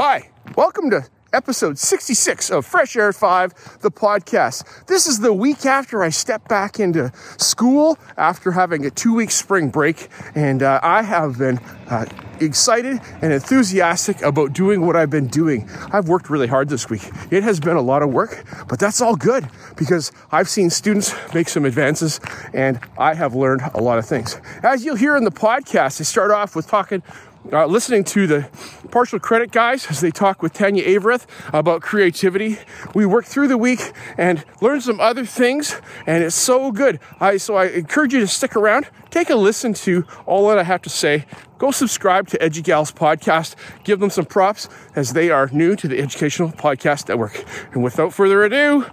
Hi, 0.00 0.30
welcome 0.54 0.90
to 0.90 1.08
episode 1.32 1.76
66 1.76 2.50
of 2.52 2.64
Fresh 2.64 2.94
Air 2.94 3.12
5, 3.12 3.80
the 3.80 3.90
podcast. 3.90 4.86
This 4.86 5.08
is 5.08 5.18
the 5.18 5.32
week 5.32 5.66
after 5.66 6.04
I 6.04 6.10
step 6.10 6.46
back 6.46 6.78
into 6.78 7.10
school 7.36 7.98
after 8.16 8.52
having 8.52 8.86
a 8.86 8.90
two 8.90 9.12
week 9.12 9.32
spring 9.32 9.70
break, 9.70 10.06
and 10.36 10.62
uh, 10.62 10.78
I 10.84 11.02
have 11.02 11.36
been 11.36 11.58
uh, 11.88 12.06
excited 12.40 13.00
and 13.22 13.32
enthusiastic 13.32 14.22
about 14.22 14.52
doing 14.52 14.86
what 14.86 14.94
I've 14.94 15.10
been 15.10 15.26
doing. 15.26 15.68
I've 15.92 16.08
worked 16.08 16.30
really 16.30 16.46
hard 16.46 16.68
this 16.68 16.88
week. 16.88 17.10
It 17.32 17.42
has 17.42 17.58
been 17.58 17.76
a 17.76 17.82
lot 17.82 18.02
of 18.02 18.10
work, 18.10 18.44
but 18.68 18.78
that's 18.78 19.00
all 19.00 19.16
good 19.16 19.48
because 19.76 20.12
I've 20.30 20.48
seen 20.48 20.70
students 20.70 21.12
make 21.34 21.48
some 21.48 21.64
advances 21.64 22.20
and 22.52 22.78
I 22.96 23.14
have 23.14 23.34
learned 23.34 23.62
a 23.74 23.82
lot 23.82 23.98
of 23.98 24.06
things. 24.06 24.40
As 24.62 24.84
you'll 24.84 24.94
hear 24.94 25.16
in 25.16 25.24
the 25.24 25.32
podcast, 25.32 26.00
I 26.00 26.04
start 26.04 26.30
off 26.30 26.54
with 26.54 26.68
talking 26.68 27.02
uh, 27.52 27.66
listening 27.66 28.04
to 28.04 28.26
the 28.26 28.48
partial 28.90 29.18
credit 29.18 29.50
guys 29.50 29.86
as 29.90 30.00
they 30.00 30.10
talk 30.10 30.42
with 30.42 30.52
Tanya 30.52 30.84
Avrith 30.84 31.26
about 31.52 31.82
creativity. 31.82 32.58
We 32.94 33.06
worked 33.06 33.28
through 33.28 33.48
the 33.48 33.58
week 33.58 33.92
and 34.16 34.44
learned 34.60 34.82
some 34.82 35.00
other 35.00 35.24
things, 35.24 35.80
and 36.06 36.22
it's 36.22 36.36
so 36.36 36.72
good. 36.72 37.00
I 37.20 37.36
so 37.36 37.56
I 37.56 37.66
encourage 37.66 38.12
you 38.12 38.20
to 38.20 38.26
stick 38.26 38.56
around, 38.56 38.88
take 39.10 39.30
a 39.30 39.34
listen 39.34 39.72
to 39.74 40.04
all 40.26 40.48
that 40.48 40.58
I 40.58 40.64
have 40.64 40.82
to 40.82 40.90
say. 40.90 41.26
Go 41.58 41.70
subscribe 41.70 42.28
to 42.28 42.38
EduGals 42.38 42.92
podcast. 42.92 43.54
Give 43.82 43.98
them 43.98 44.10
some 44.10 44.26
props 44.26 44.68
as 44.94 45.12
they 45.12 45.30
are 45.30 45.48
new 45.52 45.74
to 45.76 45.88
the 45.88 45.98
Educational 45.98 46.50
Podcast 46.50 47.08
Network. 47.08 47.44
And 47.72 47.82
without 47.82 48.12
further 48.12 48.44
ado, 48.44 48.86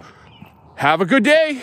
have 0.76 1.00
a 1.00 1.04
good 1.04 1.22
day. 1.22 1.62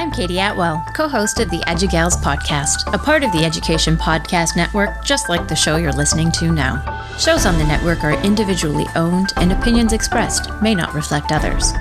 I'm 0.00 0.10
Katie 0.10 0.38
Atwell, 0.38 0.82
co 0.94 1.08
host 1.08 1.40
of 1.40 1.50
the 1.50 1.58
EduGals 1.66 2.22
podcast, 2.22 2.90
a 2.94 2.98
part 2.98 3.22
of 3.22 3.30
the 3.32 3.44
Education 3.44 3.98
Podcast 3.98 4.56
Network, 4.56 5.04
just 5.04 5.28
like 5.28 5.46
the 5.46 5.54
show 5.54 5.76
you're 5.76 5.92
listening 5.92 6.32
to 6.32 6.50
now. 6.50 7.04
Shows 7.18 7.44
on 7.44 7.58
the 7.58 7.66
network 7.66 8.02
are 8.02 8.18
individually 8.24 8.86
owned, 8.96 9.34
and 9.36 9.52
opinions 9.52 9.92
expressed 9.92 10.50
may 10.62 10.74
not 10.74 10.94
reflect 10.94 11.32
others. 11.32 11.72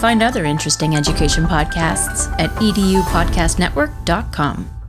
Find 0.00 0.20
other 0.20 0.44
interesting 0.44 0.96
education 0.96 1.44
podcasts 1.44 2.28
at 2.40 2.50
edupodcastnetwork.com. 2.56 4.79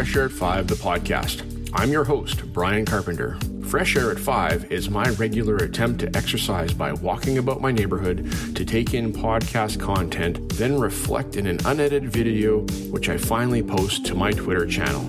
Fresh 0.00 0.16
Air 0.16 0.24
at 0.24 0.32
5, 0.32 0.66
the 0.66 0.74
podcast. 0.76 1.70
I'm 1.74 1.92
your 1.92 2.04
host, 2.04 2.50
Brian 2.54 2.86
Carpenter. 2.86 3.38
Fresh 3.66 3.96
Air 3.96 4.10
at 4.10 4.18
5 4.18 4.72
is 4.72 4.88
my 4.88 5.06
regular 5.10 5.56
attempt 5.56 6.00
to 6.00 6.16
exercise 6.16 6.72
by 6.72 6.90
walking 6.90 7.36
about 7.36 7.60
my 7.60 7.70
neighborhood 7.70 8.32
to 8.56 8.64
take 8.64 8.94
in 8.94 9.12
podcast 9.12 9.78
content, 9.78 10.48
then 10.54 10.80
reflect 10.80 11.36
in 11.36 11.46
an 11.46 11.58
unedited 11.66 12.10
video, 12.10 12.60
which 12.90 13.10
I 13.10 13.18
finally 13.18 13.62
post 13.62 14.06
to 14.06 14.14
my 14.14 14.32
Twitter 14.32 14.64
channel. 14.64 15.02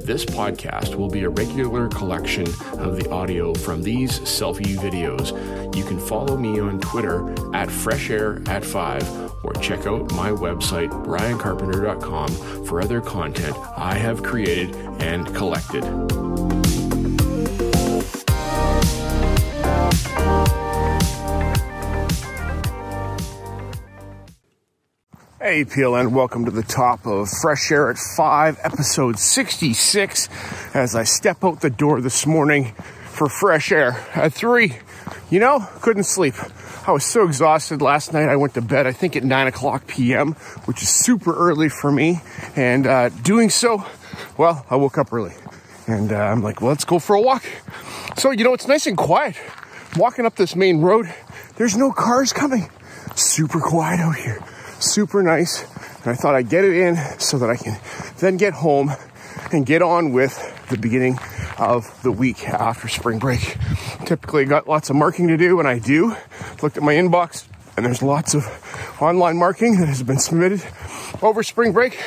This 0.00 0.24
podcast 0.24 0.94
will 0.94 1.10
be 1.10 1.24
a 1.24 1.28
regular 1.28 1.88
collection 1.88 2.46
of 2.78 2.96
the 2.96 3.10
audio 3.10 3.52
from 3.52 3.82
these 3.82 4.18
selfie 4.20 4.78
videos. 4.78 5.36
You 5.76 5.84
can 5.84 6.00
follow 6.00 6.38
me 6.38 6.58
on 6.58 6.80
Twitter 6.80 7.34
at 7.54 7.70
Fresh 7.70 8.08
Air 8.08 8.42
at 8.46 8.64
5 8.64 9.31
or 9.54 9.60
check 9.60 9.86
out 9.86 10.12
my 10.12 10.30
website, 10.30 10.90
briancarpenter.com, 11.04 12.64
for 12.66 12.80
other 12.80 13.00
content 13.00 13.56
I 13.76 13.94
have 13.94 14.22
created 14.22 14.74
and 15.00 15.26
collected. 15.34 15.84
Hey, 25.40 25.64
PLN, 25.64 26.12
welcome 26.12 26.44
to 26.44 26.52
the 26.52 26.62
top 26.62 27.04
of 27.04 27.28
Fresh 27.28 27.72
Air 27.72 27.90
at 27.90 27.98
5, 27.98 28.60
episode 28.62 29.18
66, 29.18 30.28
as 30.72 30.94
I 30.94 31.02
step 31.02 31.44
out 31.44 31.60
the 31.60 31.68
door 31.68 32.00
this 32.00 32.26
morning 32.26 32.72
for 33.04 33.28
fresh 33.28 33.72
air 33.72 34.00
at 34.14 34.32
3. 34.32 34.78
You 35.30 35.40
know, 35.40 35.66
couldn't 35.80 36.04
sleep. 36.04 36.34
I 36.86 36.92
was 36.92 37.04
so 37.04 37.24
exhausted 37.24 37.80
last 37.80 38.12
night. 38.12 38.28
I 38.28 38.36
went 38.36 38.54
to 38.54 38.60
bed, 38.62 38.86
I 38.86 38.92
think, 38.92 39.16
at 39.16 39.24
9 39.24 39.46
o'clock 39.46 39.86
p.m., 39.86 40.32
which 40.64 40.82
is 40.82 40.88
super 40.88 41.34
early 41.34 41.68
for 41.68 41.92
me. 41.92 42.20
And 42.56 42.86
uh, 42.86 43.08
doing 43.08 43.50
so, 43.50 43.84
well, 44.36 44.66
I 44.68 44.76
woke 44.76 44.98
up 44.98 45.12
early. 45.12 45.34
And 45.86 46.12
uh, 46.12 46.16
I'm 46.16 46.42
like, 46.42 46.60
well, 46.60 46.70
let's 46.70 46.84
go 46.84 46.98
for 46.98 47.14
a 47.14 47.20
walk. 47.20 47.44
So, 48.16 48.30
you 48.30 48.44
know, 48.44 48.54
it's 48.54 48.66
nice 48.66 48.86
and 48.86 48.96
quiet. 48.96 49.36
Walking 49.96 50.26
up 50.26 50.36
this 50.36 50.56
main 50.56 50.80
road, 50.80 51.12
there's 51.56 51.76
no 51.76 51.92
cars 51.92 52.32
coming. 52.32 52.68
Super 53.14 53.60
quiet 53.60 54.00
out 54.00 54.16
here 54.16 54.40
super 54.82 55.22
nice. 55.22 55.62
And 56.02 56.08
I 56.08 56.14
thought 56.14 56.34
I'd 56.34 56.48
get 56.48 56.64
it 56.64 56.76
in 56.76 56.96
so 57.18 57.38
that 57.38 57.50
I 57.50 57.56
can 57.56 57.78
then 58.18 58.36
get 58.36 58.54
home 58.54 58.92
and 59.52 59.64
get 59.64 59.82
on 59.82 60.12
with 60.12 60.36
the 60.68 60.78
beginning 60.78 61.18
of 61.70 62.02
the 62.02 62.12
week 62.12 62.48
after 62.48 62.88
spring 62.88 63.18
break. 63.18 63.56
Typically, 64.04 64.44
got 64.44 64.68
lots 64.68 64.90
of 64.90 64.96
marking 64.96 65.28
to 65.28 65.36
do, 65.36 65.58
and 65.58 65.68
I 65.68 65.78
do. 65.78 66.16
Looked 66.62 66.76
at 66.76 66.82
my 66.82 66.94
inbox, 66.94 67.46
and 67.76 67.86
there's 67.86 68.02
lots 68.02 68.34
of 68.34 68.46
online 69.00 69.36
marking 69.36 69.78
that 69.78 69.86
has 69.86 70.02
been 70.02 70.18
submitted 70.18 70.62
over 71.22 71.42
spring 71.42 71.72
break 71.72 71.98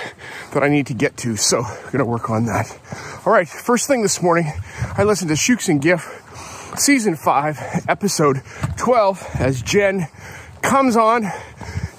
that 0.53 0.63
I 0.63 0.67
need 0.67 0.87
to 0.87 0.93
get 0.93 1.17
to. 1.17 1.35
So, 1.35 1.63
I'm 1.63 1.91
gonna 1.91 2.05
work 2.05 2.29
on 2.29 2.45
that. 2.45 2.77
All 3.25 3.33
right, 3.33 3.47
first 3.47 3.87
thing 3.87 4.01
this 4.01 4.21
morning, 4.21 4.51
I 4.97 5.03
listened 5.03 5.29
to 5.29 5.35
Shukes 5.35 5.69
and 5.69 5.81
Giff, 5.81 6.21
season 6.77 7.15
five, 7.15 7.59
episode 7.87 8.41
12, 8.77 9.27
as 9.39 9.61
Jen 9.61 10.07
comes 10.61 10.95
on 10.95 11.25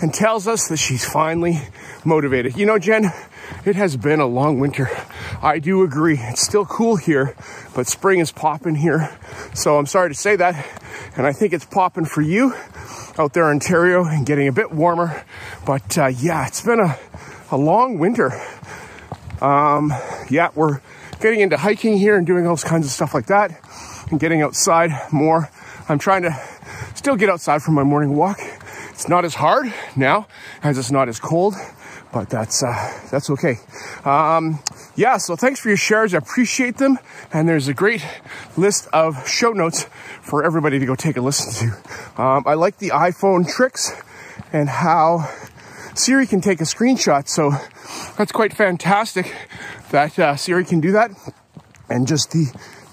and 0.00 0.12
tells 0.12 0.46
us 0.46 0.68
that 0.68 0.76
she's 0.76 1.04
finally 1.04 1.60
motivated. 2.04 2.56
You 2.56 2.66
know, 2.66 2.78
Jen, 2.78 3.10
it 3.64 3.76
has 3.76 3.96
been 3.96 4.20
a 4.20 4.26
long 4.26 4.60
winter. 4.60 4.90
I 5.42 5.58
do 5.58 5.82
agree. 5.82 6.18
It's 6.18 6.42
still 6.42 6.64
cool 6.64 6.96
here, 6.96 7.34
but 7.74 7.86
spring 7.86 8.20
is 8.20 8.32
popping 8.32 8.74
here. 8.74 9.16
So 9.54 9.78
I'm 9.78 9.86
sorry 9.86 10.10
to 10.10 10.14
say 10.14 10.36
that. 10.36 10.54
And 11.16 11.26
I 11.26 11.32
think 11.32 11.52
it's 11.52 11.64
popping 11.64 12.04
for 12.04 12.22
you 12.22 12.54
out 13.18 13.32
there 13.32 13.44
in 13.50 13.56
Ontario 13.56 14.04
and 14.04 14.26
getting 14.26 14.48
a 14.48 14.52
bit 14.52 14.72
warmer. 14.72 15.24
But 15.64 15.96
uh, 15.98 16.06
yeah, 16.06 16.46
it's 16.46 16.62
been 16.62 16.80
a, 16.80 16.98
a 17.50 17.56
long 17.56 17.98
winter. 17.98 18.32
Um, 19.40 19.92
yeah, 20.30 20.48
we're 20.54 20.80
getting 21.20 21.40
into 21.40 21.56
hiking 21.56 21.98
here 21.98 22.16
and 22.16 22.26
doing 22.26 22.46
all 22.46 22.56
kinds 22.56 22.86
of 22.86 22.92
stuff 22.92 23.14
like 23.14 23.26
that 23.26 23.60
and 24.10 24.18
getting 24.18 24.42
outside 24.42 24.90
more. 25.12 25.50
I'm 25.88 25.98
trying 25.98 26.22
to 26.22 26.34
still 26.94 27.16
get 27.16 27.28
outside 27.28 27.62
for 27.62 27.70
my 27.70 27.82
morning 27.82 28.16
walk 28.16 28.40
it's 28.96 29.10
not 29.10 29.26
as 29.26 29.34
hard 29.34 29.72
now 29.94 30.26
as 30.62 30.78
it's 30.78 30.90
not 30.90 31.10
as 31.10 31.20
cold, 31.20 31.54
but 32.16 32.30
that's 32.30 32.62
uh, 32.62 32.72
that's 33.10 33.28
okay. 33.28 33.56
Um, 34.02 34.60
yeah, 34.94 35.18
so 35.18 35.36
thanks 35.36 35.60
for 35.60 35.68
your 35.68 35.76
shares. 35.76 36.14
I 36.14 36.16
appreciate 36.16 36.78
them, 36.78 36.98
and 37.30 37.46
there's 37.46 37.68
a 37.68 37.74
great 37.74 38.02
list 38.56 38.88
of 38.90 39.28
show 39.28 39.52
notes 39.52 39.84
for 40.22 40.42
everybody 40.42 40.78
to 40.78 40.86
go 40.86 40.94
take 40.94 41.18
a 41.18 41.20
listen 41.20 41.52
to. 41.68 42.22
Um, 42.22 42.44
I 42.46 42.54
like 42.54 42.78
the 42.78 42.88
iPhone 42.88 43.46
tricks 43.46 43.92
and 44.50 44.70
how 44.70 45.30
Siri 45.94 46.26
can 46.26 46.40
take 46.40 46.62
a 46.62 46.64
screenshot. 46.64 47.28
So 47.28 47.50
that's 48.16 48.32
quite 48.32 48.54
fantastic 48.54 49.34
that 49.90 50.18
uh, 50.18 50.36
Siri 50.36 50.64
can 50.64 50.80
do 50.80 50.92
that, 50.92 51.10
and 51.90 52.08
just 52.08 52.30
the 52.30 52.46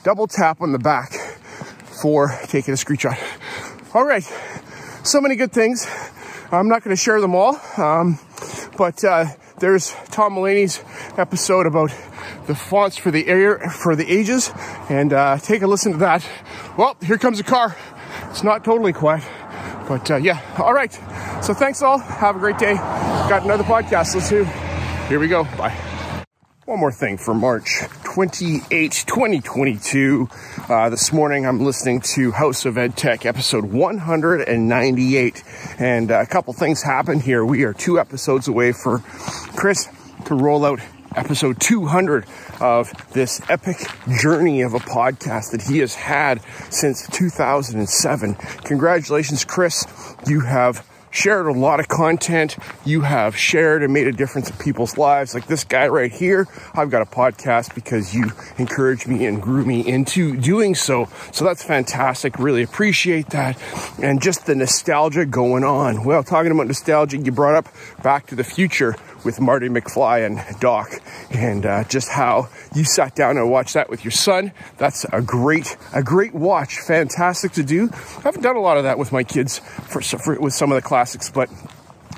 double 0.03 0.27
tap 0.27 0.59
on 0.59 0.73
the 0.73 0.79
back 0.79 1.13
for 2.01 2.37
taking 2.47 2.73
a 2.73 2.77
screenshot. 2.77 3.17
All 3.95 4.03
right, 4.03 4.29
so 5.05 5.21
many 5.21 5.37
good 5.37 5.53
things. 5.53 5.87
I'm 6.53 6.67
not 6.67 6.83
going 6.83 6.95
to 6.95 7.01
share 7.01 7.19
them 7.19 7.33
all, 7.33 7.59
um, 7.77 8.19
but 8.77 9.03
uh, 9.03 9.25
there's 9.59 9.95
Tom 10.11 10.33
Mullaney's 10.33 10.83
episode 11.17 11.65
about 11.65 11.89
the 12.45 12.53
fonts 12.53 12.95
for 12.95 13.09
the 13.09 13.27
air 13.27 13.59
for 13.59 13.95
the 13.95 14.09
ages, 14.11 14.51
and 14.89 15.13
uh, 15.13 15.37
take 15.39 15.63
a 15.63 15.67
listen 15.67 15.93
to 15.93 15.97
that. 15.99 16.27
Well, 16.77 16.95
here 17.01 17.17
comes 17.17 17.39
a 17.39 17.43
car. 17.43 17.75
It's 18.29 18.43
not 18.43 18.63
totally 18.63 18.93
quiet, 18.93 19.23
but 19.87 20.11
uh, 20.11 20.17
yeah. 20.17 20.41
All 20.57 20.73
right. 20.73 20.93
So 21.41 21.53
thanks 21.53 21.81
all. 21.81 21.97
Have 21.97 22.35
a 22.35 22.39
great 22.39 22.59
day. 22.59 22.75
Got 22.75 23.43
another 23.43 23.63
podcast. 23.63 24.13
Let's 24.13 24.29
do. 24.29 24.43
Here 25.09 25.19
we 25.19 25.27
go. 25.27 25.43
Bye. 25.43 25.92
One 26.65 26.79
more 26.79 26.93
thing 26.93 27.17
for 27.17 27.33
March 27.33 27.81
28, 28.05 29.03
2022. 29.05 30.29
Uh, 30.69 30.89
this 30.89 31.11
morning 31.11 31.45
I'm 31.45 31.59
listening 31.59 31.99
to 32.15 32.31
House 32.31 32.63
of 32.63 32.77
Ed 32.77 32.95
Tech 32.95 33.25
episode 33.25 33.65
198, 33.65 35.43
and 35.77 36.09
uh, 36.09 36.21
a 36.21 36.25
couple 36.25 36.53
things 36.53 36.81
happened 36.81 37.21
here. 37.21 37.43
We 37.43 37.65
are 37.65 37.73
two 37.73 37.99
episodes 37.99 38.47
away 38.47 38.71
for 38.71 38.99
Chris 39.57 39.89
to 40.23 40.35
roll 40.35 40.65
out 40.65 40.79
episode 41.17 41.59
200 41.59 42.25
of 42.61 42.93
this 43.11 43.41
epic 43.49 43.75
journey 44.21 44.61
of 44.61 44.73
a 44.73 44.79
podcast 44.79 45.51
that 45.51 45.63
he 45.63 45.79
has 45.79 45.95
had 45.95 46.41
since 46.69 47.05
2007. 47.09 48.35
Congratulations, 48.35 49.43
Chris. 49.43 49.85
You 50.25 50.39
have 50.39 50.87
shared 51.13 51.45
a 51.45 51.51
lot 51.51 51.79
of 51.79 51.87
content. 51.87 52.57
You 52.83 53.01
have 53.01 53.37
shared 53.37 53.83
and 53.83 53.93
made 53.93 54.07
a 54.07 54.11
difference 54.11 54.49
in 54.49 54.57
people's 54.57 54.97
lives. 54.97 55.33
Like 55.33 55.45
this 55.45 55.63
guy 55.63 55.87
right 55.87 56.11
here, 56.11 56.47
I've 56.73 56.89
got 56.89 57.01
a 57.01 57.05
podcast 57.05 57.75
because 57.75 58.13
you 58.13 58.31
encouraged 58.57 59.07
me 59.07 59.25
and 59.25 59.41
grew 59.41 59.63
me 59.63 59.87
into 59.87 60.35
doing 60.35 60.73
so. 60.75 61.07
So 61.31 61.45
that's 61.45 61.63
fantastic. 61.63 62.39
Really 62.39 62.63
appreciate 62.63 63.29
that. 63.29 63.57
And 64.01 64.21
just 64.21 64.47
the 64.47 64.55
nostalgia 64.55 65.25
going 65.25 65.63
on. 65.63 66.03
Well, 66.03 66.23
talking 66.23 66.51
about 66.51 66.67
nostalgia, 66.67 67.17
you 67.17 67.31
brought 67.31 67.55
up 67.55 67.69
Back 68.03 68.27
to 68.27 68.35
the 68.35 68.43
Future 68.43 68.95
with 69.23 69.39
Marty 69.39 69.69
McFly 69.69 70.25
and 70.25 70.59
Doc, 70.59 70.91
and 71.31 71.65
uh, 71.65 71.83
just 71.85 72.09
how 72.09 72.49
you 72.75 72.83
sat 72.83 73.15
down 73.15 73.37
and 73.37 73.49
watched 73.49 73.75
that 73.75 73.89
with 73.89 74.03
your 74.03 74.11
son. 74.11 74.51
That's 74.77 75.05
a 75.05 75.21
great, 75.21 75.77
a 75.93 76.03
great 76.03 76.33
watch. 76.33 76.79
Fantastic 76.79 77.53
to 77.53 77.63
do. 77.63 77.89
I 77.93 78.21
haven't 78.21 78.41
done 78.41 78.57
a 78.57 78.61
lot 78.61 78.77
of 78.77 78.83
that 78.83 78.99
with 78.99 79.13
my 79.13 79.23
kids 79.23 79.59
for, 79.59 80.01
for 80.01 80.39
with 80.39 80.53
some 80.53 80.71
of 80.71 80.75
the 80.75 80.81
classics, 80.81 81.29
but 81.29 81.49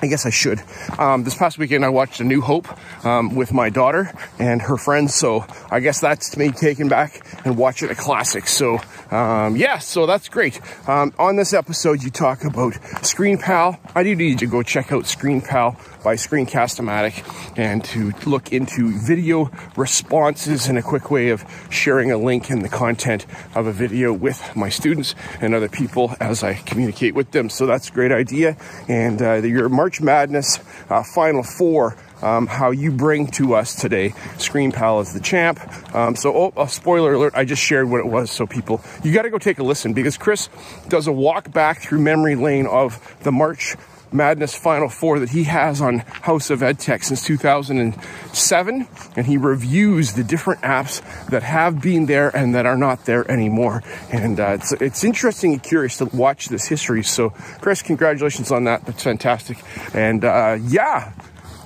I 0.02 0.08
guess 0.08 0.26
I 0.26 0.30
should. 0.30 0.62
Um, 1.00 1.24
this 1.24 1.36
past 1.36 1.58
weekend, 1.58 1.86
I 1.86 1.90
watched 1.90 2.20
A 2.20 2.24
New 2.24 2.42
Hope 2.42 2.68
um, 3.06 3.36
with 3.36 3.54
my 3.54 3.70
daughter 3.70 4.12
and 4.40 4.62
her 4.62 4.78
friends. 4.78 5.16
So 5.16 5.46
I 5.72 5.80
guess 5.80 6.02
that's 6.02 6.36
me 6.36 6.52
taking 6.52 6.90
back 6.90 7.26
and 7.46 7.58
watching 7.58 7.90
a 7.90 7.96
classic. 7.96 8.48
So 8.48 8.80
um, 9.12 9.56
yeah, 9.56 9.80
so 9.80 10.06
that's 10.06 10.30
great. 10.30 10.60
Um, 10.88 11.14
on 11.20 11.36
this 11.36 11.54
episode, 11.54 12.04
you 12.04 12.10
talk 12.10 12.44
about 12.44 12.74
Screen 13.06 13.38
Pal. 13.38 13.80
I 13.94 14.04
do 14.04 14.16
need 14.16 14.30
you 14.32 14.38
to 14.38 14.48
go 14.48 14.64
check 14.64 14.92
out 14.92 15.06
Screen 15.06 15.42
Pal 15.42 15.78
by 16.04 16.16
Screencast-O-Matic 16.16 17.58
and 17.58 17.84
to 17.86 18.12
look 18.26 18.52
into 18.52 18.92
video 18.92 19.50
responses 19.76 20.68
and 20.68 20.78
a 20.78 20.82
quick 20.82 21.10
way 21.10 21.30
of 21.30 21.44
sharing 21.70 22.12
a 22.12 22.18
link 22.18 22.50
in 22.50 22.60
the 22.60 22.70
content 22.70 23.26
of 23.56 23.68
a 23.68 23.72
video 23.72 24.14
with 24.14 24.56
my 24.56 24.70
students 24.70 25.16
and 25.42 25.56
other 25.56 25.70
people 25.70 26.16
as 26.20 26.44
I 26.44 26.54
communicate 26.54 27.16
with 27.16 27.32
them. 27.32 27.50
So 27.50 27.66
that's 27.66 27.90
a 27.90 27.92
great 27.92 28.12
idea. 28.12 28.58
And 28.88 29.22
uh, 29.22 29.36
your 29.36 29.70
March 29.70 30.02
Madness 30.02 30.60
uh, 30.90 31.04
Final 31.04 31.44
Four 31.44 31.98
um, 32.26 32.48
how 32.48 32.72
you 32.72 32.92
bring 32.92 33.28
to 33.28 33.54
us 33.54 33.76
today. 33.76 34.14
Screen 34.38 34.72
Pal 34.72 35.00
is 35.00 35.14
the 35.14 35.20
champ. 35.20 35.60
Um, 35.96 36.16
so, 36.16 36.36
oh, 36.36 36.62
a 36.62 36.68
spoiler 36.68 37.14
alert, 37.14 37.34
I 37.36 37.46
just 37.46 37.62
shared 37.62 37.88
what 37.90 38.00
it 38.00 38.08
was. 38.08 38.32
So, 38.32 38.48
people, 38.48 38.82
you 39.04 39.14
got 39.14 39.22
to 39.22 39.30
go 39.30 39.38
take 39.38 39.60
a 39.60 39.64
listen 39.64 39.94
because 39.94 40.18
Chris 40.18 40.50
does 40.88 41.06
a 41.06 41.12
walk 41.12 41.52
back 41.52 41.82
through 41.82 42.00
memory 42.00 42.36
lane 42.36 42.66
of 42.66 43.00
the 43.22 43.32
March 43.32 43.76
Madness 44.12 44.56
Final 44.56 44.90
Four 44.90 45.20
that 45.20 45.30
he 45.30 45.44
has 45.44 45.82
on 45.82 46.00
House 46.00 46.50
of 46.50 46.62
EdTech 46.62 47.04
since 47.04 47.24
2007, 47.24 48.88
and 49.16 49.26
he 49.26 49.38
reviews 49.38 50.14
the 50.14 50.24
different 50.24 50.62
apps 50.62 51.02
that 51.28 51.44
have 51.44 51.82
been 51.82 52.06
there 52.06 52.36
and 52.36 52.56
that 52.56 52.66
are 52.66 52.78
not 52.78 53.06
there 53.06 53.30
anymore. 53.30 53.84
And 54.12 54.40
uh, 54.40 54.58
it's, 54.60 54.72
it's 54.74 55.04
interesting 55.04 55.54
and 55.54 55.62
curious 55.62 55.98
to 55.98 56.06
watch 56.06 56.48
this 56.48 56.66
history. 56.66 57.04
So, 57.04 57.32
Chris, 57.62 57.82
congratulations 57.82 58.52
on 58.52 58.64
that. 58.64 58.86
That's 58.86 59.04
fantastic. 59.04 59.58
And 59.94 60.24
uh, 60.24 60.58
yeah, 60.62 61.12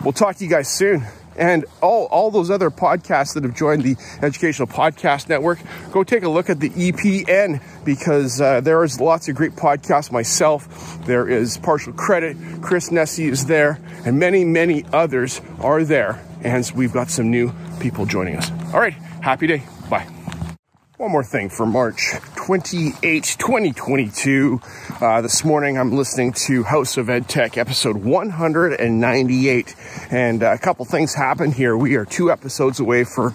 we'll 0.04 0.14
talk 0.14 0.36
to 0.38 0.44
you 0.44 0.50
guys 0.50 0.68
soon 0.68 1.06
and 1.40 1.66
all, 1.82 2.06
all 2.08 2.30
those 2.30 2.52
other 2.52 2.70
podcasts 2.70 3.34
that 3.34 3.44
have 3.44 3.56
joined 3.56 3.84
the 3.84 3.96
Educational 4.22 4.68
Podcast 4.68 5.30
Network, 5.30 5.60
go 5.92 6.04
take 6.04 6.24
a 6.24 6.30
look 6.30 6.50
at 6.50 6.60
the 6.60 6.70
EPN 6.70 7.64
because 7.86 8.42
uh, 8.42 8.62
there 8.62 8.84
is 8.84 9.00
lots 9.00 9.30
of 9.30 9.36
great 9.36 9.54
podcasts 9.54 10.12
myself. 10.12 11.00
There 11.06 11.28
is 11.28 11.58
Partial 11.58 11.94
Credit, 11.94 12.38
Chris 12.62 12.90
Nesi 12.90 13.30
is 13.30 13.46
there, 13.46 13.80
and 14.06 14.20
many, 14.20 14.44
many 14.44 14.84
others 14.92 15.42
are 15.62 15.84
there. 15.84 16.24
And 16.44 16.70
we've 16.76 16.94
got 16.94 17.10
some 17.10 17.32
new 17.32 17.54
people 17.80 18.06
joining 18.06 18.36
us. 18.36 18.52
All 18.74 18.80
right, 18.80 18.94
happy 19.22 19.48
day. 19.48 19.64
One 21.00 21.12
more 21.12 21.24
thing 21.24 21.48
for 21.48 21.66
March 21.66 22.12
28, 22.36 23.38
2022. 23.40 24.60
Uh, 25.00 25.22
this 25.22 25.46
morning 25.46 25.78
I'm 25.78 25.94
listening 25.94 26.34
to 26.34 26.64
House 26.64 26.98
of 26.98 27.10
Ed 27.10 27.30
Tech 27.30 27.58
episode 27.58 27.96
198. 27.96 29.76
And 30.12 30.44
uh, 30.44 30.52
a 30.52 30.58
couple 30.58 30.84
things 30.84 31.14
happened 31.14 31.54
here. 31.54 31.78
We 31.78 31.96
are 31.96 32.04
two 32.04 32.30
episodes 32.30 32.82
away 32.82 33.06
for 33.06 33.32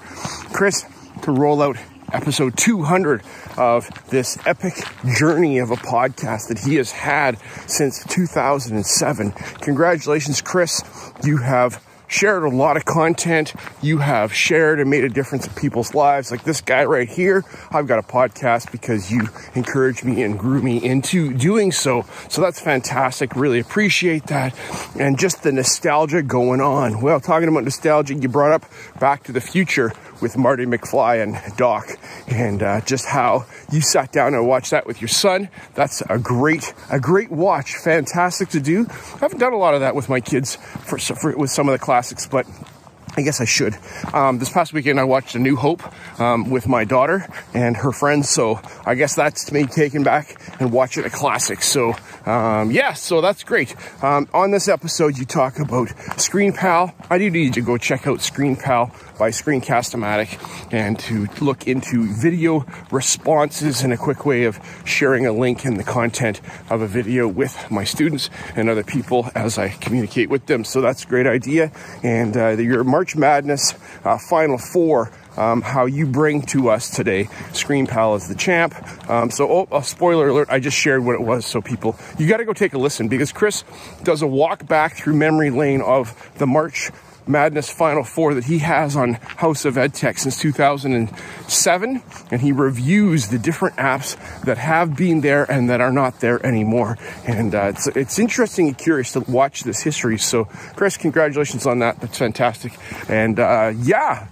Chris 0.52 0.84
to 1.22 1.32
roll 1.32 1.62
out 1.62 1.78
episode 2.12 2.58
200 2.58 3.22
of 3.56 3.88
this 4.10 4.36
epic 4.46 4.74
journey 5.16 5.58
of 5.58 5.70
a 5.70 5.76
podcast 5.76 6.48
that 6.48 6.58
he 6.58 6.74
has 6.74 6.92
had 6.92 7.38
since 7.66 8.04
2007. 8.04 9.32
Congratulations, 9.62 10.42
Chris. 10.42 10.82
You 11.24 11.38
have 11.38 11.82
shared 12.08 12.44
a 12.44 12.48
lot 12.48 12.76
of 12.76 12.84
content. 12.84 13.54
You 13.82 13.98
have 13.98 14.32
shared 14.32 14.80
and 14.80 14.90
made 14.90 15.04
a 15.04 15.08
difference 15.08 15.46
in 15.46 15.54
people's 15.54 15.94
lives. 15.94 16.30
Like 16.30 16.44
this 16.44 16.60
guy 16.60 16.84
right 16.84 17.08
here, 17.08 17.44
I've 17.70 17.86
got 17.86 17.98
a 17.98 18.02
podcast 18.02 18.72
because 18.72 19.10
you 19.10 19.28
encouraged 19.54 20.04
me 20.04 20.22
and 20.22 20.38
grew 20.38 20.62
me 20.62 20.84
into 20.84 21.32
doing 21.34 21.72
so. 21.72 22.04
So 22.28 22.40
that's 22.40 22.60
fantastic. 22.60 23.34
Really 23.36 23.60
appreciate 23.60 24.26
that. 24.26 24.54
And 24.98 25.18
just 25.18 25.42
the 25.42 25.52
nostalgia 25.52 26.22
going 26.22 26.60
on. 26.60 27.00
Well, 27.00 27.20
talking 27.20 27.48
about 27.48 27.64
nostalgia, 27.64 28.14
you 28.14 28.28
brought 28.28 28.52
up 28.52 28.64
Back 29.00 29.24
to 29.24 29.32
the 29.32 29.40
Future 29.40 29.92
with 30.20 30.36
Marty 30.38 30.64
McFly 30.64 31.22
and 31.22 31.56
Doc, 31.56 31.98
and 32.28 32.62
uh, 32.62 32.80
just 32.82 33.04
how 33.04 33.44
you 33.70 33.80
sat 33.80 34.12
down 34.12 34.32
and 34.34 34.46
watched 34.46 34.70
that 34.70 34.86
with 34.86 35.00
your 35.00 35.08
son. 35.08 35.48
That's 35.74 36.02
a 36.08 36.18
great, 36.18 36.72
a 36.90 36.98
great 36.98 37.30
watch. 37.30 37.76
Fantastic 37.76 38.48
to 38.50 38.60
do. 38.60 38.86
I 38.88 39.18
haven't 39.18 39.38
done 39.38 39.52
a 39.52 39.58
lot 39.58 39.74
of 39.74 39.80
that 39.80 39.94
with 39.94 40.08
my 40.08 40.20
kids 40.20 40.56
for, 40.56 40.98
for 40.98 41.36
with 41.36 41.50
some 41.50 41.68
of 41.68 41.78
the 41.78 41.84
classics, 41.94 42.26
but 42.26 42.44
I 43.16 43.22
guess 43.22 43.40
I 43.40 43.44
should. 43.44 43.76
Um, 44.12 44.40
this 44.40 44.50
past 44.50 44.72
weekend, 44.72 44.98
I 44.98 45.04
watched 45.04 45.36
A 45.36 45.38
New 45.38 45.54
Hope 45.54 45.80
um, 46.20 46.50
with 46.50 46.66
my 46.66 46.82
daughter 46.82 47.28
and 47.54 47.76
her 47.76 47.92
friends. 47.92 48.28
So 48.28 48.60
I 48.84 48.96
guess 48.96 49.14
that's 49.14 49.52
me 49.52 49.66
taking 49.66 50.02
back 50.02 50.34
and 50.58 50.72
watching 50.72 51.04
a 51.04 51.10
classic. 51.10 51.62
So 51.62 51.94
um, 52.26 52.70
yeah, 52.70 52.94
so 52.94 53.20
that's 53.20 53.44
great. 53.44 53.74
Um, 54.02 54.28
on 54.32 54.50
this 54.50 54.68
episode, 54.68 55.18
you 55.18 55.24
talk 55.24 55.58
about 55.58 55.92
Screen 56.20 56.52
Pal. 56.52 56.94
I 57.10 57.18
do 57.18 57.30
need 57.30 57.44
you 57.44 57.52
to 57.52 57.60
go 57.60 57.76
check 57.76 58.06
out 58.06 58.22
Screen 58.22 58.56
Pal 58.56 58.94
by 59.18 59.30
Screencast-O-Matic 59.30 60.72
and 60.72 60.98
to 61.00 61.26
look 61.40 61.68
into 61.68 62.06
video 62.12 62.64
responses 62.90 63.82
and 63.82 63.92
a 63.92 63.96
quick 63.96 64.24
way 64.24 64.44
of 64.44 64.58
sharing 64.84 65.26
a 65.26 65.32
link 65.32 65.64
in 65.64 65.74
the 65.74 65.84
content 65.84 66.40
of 66.70 66.80
a 66.80 66.86
video 66.86 67.28
with 67.28 67.70
my 67.70 67.84
students 67.84 68.30
and 68.56 68.68
other 68.68 68.84
people 68.84 69.30
as 69.34 69.58
I 69.58 69.68
communicate 69.68 70.30
with 70.30 70.46
them. 70.46 70.64
So 70.64 70.80
that's 70.80 71.04
a 71.04 71.06
great 71.06 71.26
idea. 71.26 71.72
And 72.02 72.36
uh, 72.36 72.48
your 72.50 72.84
March 72.84 73.16
Madness 73.16 73.74
uh, 74.04 74.18
Final 74.18 74.58
Four 74.58 75.12
um, 75.36 75.62
how 75.62 75.86
you 75.86 76.06
bring 76.06 76.42
to 76.42 76.70
us 76.70 76.90
today. 76.90 77.28
Screen 77.52 77.86
Pal 77.86 78.14
is 78.14 78.28
the 78.28 78.34
champ. 78.34 78.74
Um, 79.08 79.30
so, 79.30 79.50
oh, 79.50 79.76
a 79.76 79.82
spoiler 79.82 80.28
alert, 80.28 80.48
I 80.50 80.60
just 80.60 80.76
shared 80.76 81.04
what 81.04 81.14
it 81.14 81.22
was. 81.22 81.46
So, 81.46 81.60
people, 81.60 81.96
you 82.18 82.28
got 82.28 82.38
to 82.38 82.44
go 82.44 82.52
take 82.52 82.74
a 82.74 82.78
listen 82.78 83.08
because 83.08 83.32
Chris 83.32 83.64
does 84.02 84.22
a 84.22 84.26
walk 84.26 84.66
back 84.66 84.96
through 84.96 85.14
memory 85.14 85.50
lane 85.50 85.80
of 85.80 86.32
the 86.38 86.46
March 86.46 86.90
Madness 87.26 87.70
Final 87.70 88.04
Four 88.04 88.34
that 88.34 88.44
he 88.44 88.58
has 88.58 88.96
on 88.96 89.14
House 89.14 89.64
of 89.64 89.74
EdTech 89.74 90.18
since 90.18 90.38
2007, 90.40 92.02
and 92.30 92.40
he 92.40 92.52
reviews 92.52 93.28
the 93.28 93.38
different 93.38 93.76
apps 93.76 94.16
that 94.42 94.58
have 94.58 94.96
been 94.96 95.20
there 95.20 95.50
and 95.50 95.70
that 95.70 95.80
are 95.80 95.92
not 95.92 96.20
there 96.20 96.44
anymore. 96.44 96.98
And 97.26 97.54
uh, 97.54 97.72
it's, 97.74 97.86
it's 97.88 98.18
interesting 98.18 98.68
and 98.68 98.78
curious 98.78 99.12
to 99.12 99.20
watch 99.20 99.62
this 99.62 99.82
history. 99.82 100.18
So, 100.18 100.44
Chris, 100.76 100.96
congratulations 100.96 101.66
on 101.66 101.78
that. 101.78 102.00
That's 102.00 102.18
fantastic. 102.18 102.76
And 103.08 103.38
uh, 103.38 103.72
yeah, 103.76 104.26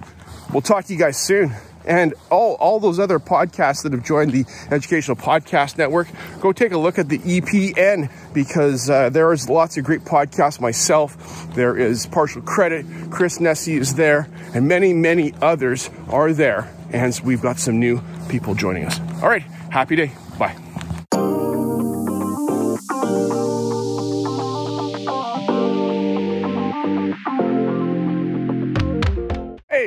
we'll 0.53 0.63
talk 0.63 0.85
to 0.87 0.93
you 0.93 0.99
guys 0.99 1.17
soon 1.17 1.55
and 1.85 2.15
all, 2.31 2.55
all 2.55 2.81
those 2.81 2.99
other 2.99 3.19
podcasts 3.19 3.83
that 3.83 3.93
have 3.93 4.05
joined 4.05 4.33
the 4.33 4.45
Educational 4.71 5.17
Podcast 5.17 5.79
Network, 5.79 6.09
go 6.41 6.53
take 6.53 6.73
a 6.73 6.79
look 6.79 6.99
at 6.99 7.09
the 7.09 7.19
EPN 7.19 8.11
because 8.33 8.89
uh, 8.89 9.11
there 9.11 9.33
is 9.33 9.49
lots 9.49 9.77
of 9.77 9.85
great 9.85 10.03
podcasts 10.03 10.61
myself. 10.61 11.55
There 11.55 11.77
is 11.77 12.07
Partial 12.07 12.43
Credit, 12.43 12.87
Chris 13.11 13.39
Nesi 13.39 13.79
is 13.79 13.95
there, 13.95 14.29
and 14.55 14.69
many, 14.69 14.93
many 14.93 15.33
others 15.41 15.91
are 16.09 16.33
there. 16.33 16.73
And 16.91 17.19
we've 17.25 17.43
got 17.43 17.59
some 17.59 17.79
new 17.79 18.03
people 18.29 18.55
joining 18.55 18.85
us. 18.85 19.01
All 19.23 19.29
right, 19.29 19.43
happy 19.43 19.97
day. 19.97 20.13
Bye. 20.39 20.72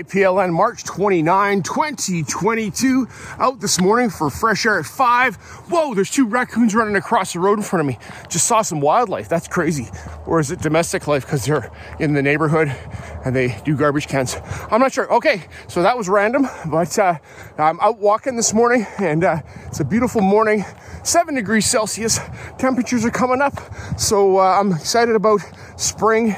PLN 0.03 0.51
March 0.51 0.83
29, 0.83 1.63
2022. 1.63 3.07
Out 3.39 3.59
this 3.59 3.79
morning 3.79 4.09
for 4.09 4.29
fresh 4.29 4.65
air 4.65 4.79
at 4.79 4.85
5. 4.85 5.35
Whoa, 5.35 5.93
there's 5.93 6.09
two 6.09 6.27
raccoons 6.27 6.75
running 6.75 6.95
across 6.95 7.33
the 7.33 7.39
road 7.39 7.59
in 7.59 7.63
front 7.63 7.81
of 7.81 7.87
me. 7.87 7.97
Just 8.29 8.47
saw 8.47 8.61
some 8.61 8.81
wildlife. 8.81 9.29
That's 9.29 9.47
crazy. 9.47 9.87
Or 10.25 10.39
is 10.39 10.51
it 10.51 10.59
domestic 10.59 11.07
life 11.07 11.25
because 11.25 11.45
they're 11.45 11.71
in 11.99 12.13
the 12.13 12.21
neighborhood 12.21 12.75
and 13.23 13.35
they 13.35 13.57
do 13.63 13.75
garbage 13.75 14.07
cans? 14.07 14.35
I'm 14.69 14.81
not 14.81 14.91
sure. 14.91 15.11
Okay, 15.13 15.43
so 15.67 15.81
that 15.81 15.97
was 15.97 16.09
random, 16.09 16.47
but 16.67 16.97
uh, 16.99 17.17
I'm 17.57 17.79
out 17.79 17.99
walking 17.99 18.35
this 18.35 18.53
morning 18.53 18.85
and 18.99 19.23
uh, 19.23 19.41
it's 19.67 19.79
a 19.79 19.85
beautiful 19.85 20.21
morning. 20.21 20.65
7 21.03 21.35
degrees 21.35 21.65
Celsius. 21.65 22.19
Temperatures 22.57 23.05
are 23.05 23.11
coming 23.11 23.41
up. 23.41 23.53
So 23.99 24.39
uh, 24.39 24.59
I'm 24.59 24.71
excited 24.73 25.15
about 25.15 25.39
spring 25.77 26.35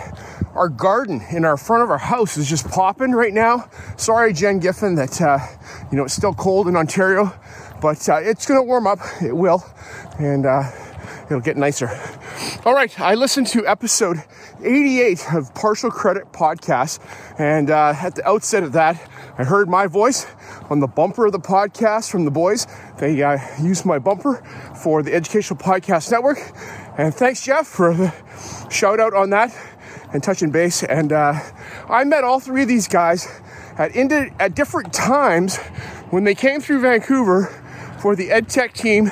our 0.58 0.70
garden 0.70 1.22
in 1.32 1.46
our 1.46 1.56
front 1.56 1.84
of 1.84 1.92
our 1.92 2.00
house 2.00 2.36
is 2.36 2.50
just 2.50 2.68
popping 2.70 3.12
right 3.12 3.34
now. 3.34 3.70
Sorry, 3.96 4.34
Jen 4.34 4.60
Giffen, 4.60 4.96
that 4.96 5.22
uh, 5.22 5.38
you 5.92 5.98
know 5.98 6.06
it's 6.06 6.16
still 6.16 6.34
cold 6.34 6.68
in 6.68 6.76
Ontario, 6.76 7.32
but 7.80 8.10
uh, 8.10 8.18
it's 8.18 8.46
to 8.48 8.62
warm 8.64 8.88
up. 8.88 9.00
It 9.22 9.34
will, 9.34 9.64
and 10.18 10.48
uh, 10.48 10.64
it'll 11.26 11.42
get 11.42 11.58
nicer. 11.58 11.90
All 12.66 12.74
right, 12.74 13.00
I 13.00 13.14
listened 13.14 13.48
to 13.48 13.68
episode 13.68 14.18
88 14.64 15.34
of 15.34 15.54
Partial 15.54 15.92
Credit 15.92 16.34
Podcast, 16.34 17.00
and 17.40 17.70
uh, 17.70 17.94
at 17.96 18.16
the 18.16 18.28
outset 18.28 18.64
of 18.64 18.74
that, 18.74 19.00
I 19.38 19.44
heard 19.44 19.70
my 19.70 19.86
voice 19.86 20.26
on 20.72 20.80
the 20.80 20.88
bumper 20.88 21.28
of 21.28 21.34
the 21.34 21.40
podcast 21.40 22.10
from 22.10 22.26
the 22.26 22.32
boys. 22.32 22.66
They 22.98 23.22
uh, 23.22 23.38
used 23.62 23.86
my 23.86 24.00
bumper 24.00 24.44
for 24.76 25.04
the 25.04 25.14
Educational 25.14 25.60
Podcast 25.60 26.12
Network, 26.12 26.40
and 26.98 27.14
thanks, 27.14 27.44
Jeff, 27.44 27.68
for 27.68 27.94
the 27.94 28.12
shout 28.72 29.00
out 29.00 29.14
on 29.14 29.30
that 29.30 29.56
and 30.14 30.24
touching 30.24 30.52
base. 30.52 30.84
And 30.84 31.12
uh, 31.12 31.40
I 31.90 32.04
met 32.04 32.24
all 32.24 32.40
three 32.40 32.64
of 32.64 32.68
these 32.68 32.88
guys 32.88 33.28
at, 33.78 33.96
indi- 33.96 34.32
at 34.40 34.56
different 34.56 34.94
times 34.94 35.58
when 36.10 36.24
they 36.24 36.36
came 36.36 36.62
through 36.62 36.82
Vancouver 36.82 37.46
for 38.00 38.16
the 38.16 38.30
EdTech 38.30 38.74
team 38.74 39.12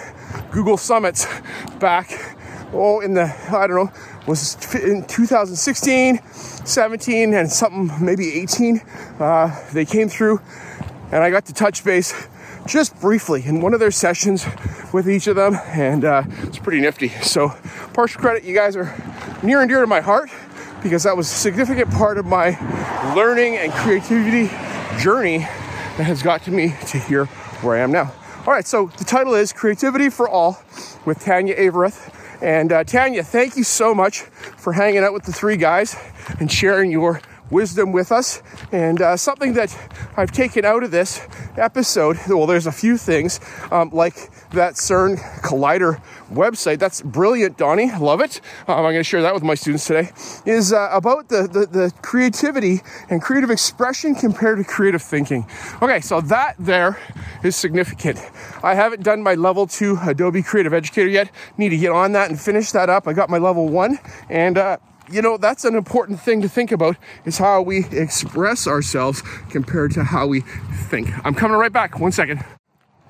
Google 0.51 0.77
Summits 0.77 1.27
back, 1.79 2.37
oh, 2.73 2.99
in 3.01 3.13
the, 3.13 3.33
I 3.49 3.67
don't 3.67 3.85
know, 3.85 3.91
was 4.27 4.55
in 4.75 5.05
2016, 5.05 6.19
17, 6.31 7.33
and 7.33 7.51
something, 7.51 7.91
maybe 8.03 8.41
18. 8.41 8.81
Uh, 9.19 9.63
they 9.73 9.85
came 9.85 10.09
through 10.09 10.39
and 11.11 11.23
I 11.23 11.29
got 11.29 11.45
to 11.45 11.53
touch 11.53 11.83
base 11.83 12.27
just 12.65 12.99
briefly 12.99 13.43
in 13.45 13.61
one 13.61 13.73
of 13.73 13.79
their 13.79 13.91
sessions 13.91 14.45
with 14.91 15.09
each 15.09 15.27
of 15.27 15.35
them, 15.35 15.55
and 15.67 16.03
uh, 16.03 16.23
it's 16.43 16.57
pretty 16.57 16.81
nifty. 16.81 17.09
So, 17.09 17.49
partial 17.93 18.19
credit, 18.19 18.43
you 18.43 18.55
guys 18.55 18.75
are 18.75 18.93
near 19.43 19.61
and 19.61 19.69
dear 19.69 19.81
to 19.81 19.87
my 19.87 20.01
heart 20.01 20.31
because 20.85 21.01
that 21.01 21.17
was 21.17 21.31
a 21.31 21.35
significant 21.35 21.89
part 21.89 22.19
of 22.19 22.27
my 22.27 22.49
learning 23.15 23.57
and 23.57 23.73
creativity 23.73 24.55
journey 24.99 25.39
that 25.39 26.03
has 26.03 26.21
got 26.21 26.43
to 26.43 26.51
me 26.51 26.75
to 26.85 26.99
here 26.99 27.25
where 27.63 27.75
I 27.75 27.79
am 27.79 27.91
now. 27.91 28.13
All 28.45 28.53
right, 28.53 28.67
so 28.67 28.91
the 28.99 29.03
title 29.03 29.33
is 29.33 29.51
Creativity 29.51 30.11
for 30.11 30.29
All 30.29 30.61
with 31.03 31.19
Tanya 31.21 31.55
Avrith. 31.55 32.13
And 32.39 32.71
uh, 32.71 32.83
Tanya, 32.83 33.23
thank 33.23 33.57
you 33.57 33.63
so 33.63 33.95
much 33.95 34.21
for 34.21 34.73
hanging 34.73 34.99
out 34.99 35.11
with 35.11 35.23
the 35.23 35.33
three 35.33 35.57
guys 35.57 35.95
and 36.39 36.51
sharing 36.51 36.91
your 36.91 37.19
wisdom 37.51 37.91
with 37.91 38.11
us. 38.11 38.41
And 38.71 39.01
uh, 39.01 39.17
something 39.17 39.53
that 39.53 39.77
I've 40.17 40.31
taken 40.31 40.65
out 40.65 40.83
of 40.83 40.91
this 40.91 41.25
episode, 41.57 42.17
well, 42.27 42.45
there's 42.45 42.67
a 42.67 42.71
few 42.71 42.97
things, 42.97 43.39
um, 43.71 43.89
like 43.91 44.15
that 44.51 44.73
CERN 44.73 45.17
Collider 45.41 46.01
website. 46.29 46.79
That's 46.79 47.01
brilliant, 47.01 47.57
Donnie. 47.57 47.91
Love 47.97 48.21
it. 48.21 48.41
Um, 48.67 48.77
I'm 48.77 48.83
going 48.83 48.95
to 48.95 49.03
share 49.03 49.21
that 49.21 49.33
with 49.33 49.43
my 49.43 49.55
students 49.55 49.85
today. 49.85 50.09
Is 50.45 50.73
uh, 50.73 50.89
about 50.91 51.29
the, 51.29 51.43
the, 51.43 51.65
the 51.65 51.93
creativity 52.01 52.81
and 53.09 53.21
creative 53.21 53.51
expression 53.51 54.15
compared 54.15 54.57
to 54.57 54.63
creative 54.63 55.01
thinking. 55.01 55.45
Okay, 55.81 56.01
so 56.01 56.21
that 56.21 56.55
there 56.59 56.99
is 57.43 57.55
significant. 57.55 58.19
I 58.63 58.75
haven't 58.75 59.03
done 59.03 59.21
my 59.21 59.35
level 59.35 59.67
two 59.67 59.97
Adobe 60.01 60.41
Creative 60.41 60.73
Educator 60.73 61.09
yet. 61.09 61.29
Need 61.57 61.69
to 61.69 61.77
get 61.77 61.91
on 61.91 62.13
that 62.13 62.29
and 62.29 62.39
finish 62.39 62.71
that 62.71 62.89
up. 62.89 63.07
I 63.07 63.13
got 63.13 63.29
my 63.29 63.37
level 63.37 63.69
one, 63.69 63.99
and 64.29 64.57
uh, 64.57 64.77
you 65.11 65.21
know, 65.21 65.37
that's 65.37 65.65
an 65.65 65.75
important 65.75 66.19
thing 66.19 66.41
to 66.41 66.49
think 66.49 66.71
about 66.71 66.97
is 67.25 67.37
how 67.37 67.61
we 67.61 67.85
express 67.91 68.67
ourselves 68.67 69.21
compared 69.49 69.91
to 69.91 70.03
how 70.03 70.27
we 70.27 70.41
think. 70.89 71.09
I'm 71.25 71.35
coming 71.35 71.57
right 71.57 71.73
back. 71.73 71.99
One 71.99 72.11
second. 72.11 72.43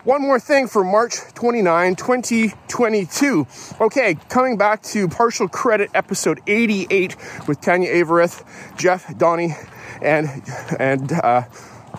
One 0.03 0.21
more 0.21 0.39
thing 0.39 0.67
for 0.67 0.83
March 0.83 1.15
29, 1.33 1.95
2022. 1.95 3.47
Okay, 3.81 4.15
coming 4.29 4.55
back 4.55 4.83
to 4.83 5.07
Partial 5.07 5.47
Credit 5.47 5.89
episode 5.95 6.41
88 6.45 7.15
with 7.47 7.59
Tanya 7.59 7.91
Avrith, 7.91 8.45
Jeff, 8.77 9.17
Donnie, 9.17 9.55
and, 10.03 10.29
and, 10.77 11.11
uh, 11.11 11.43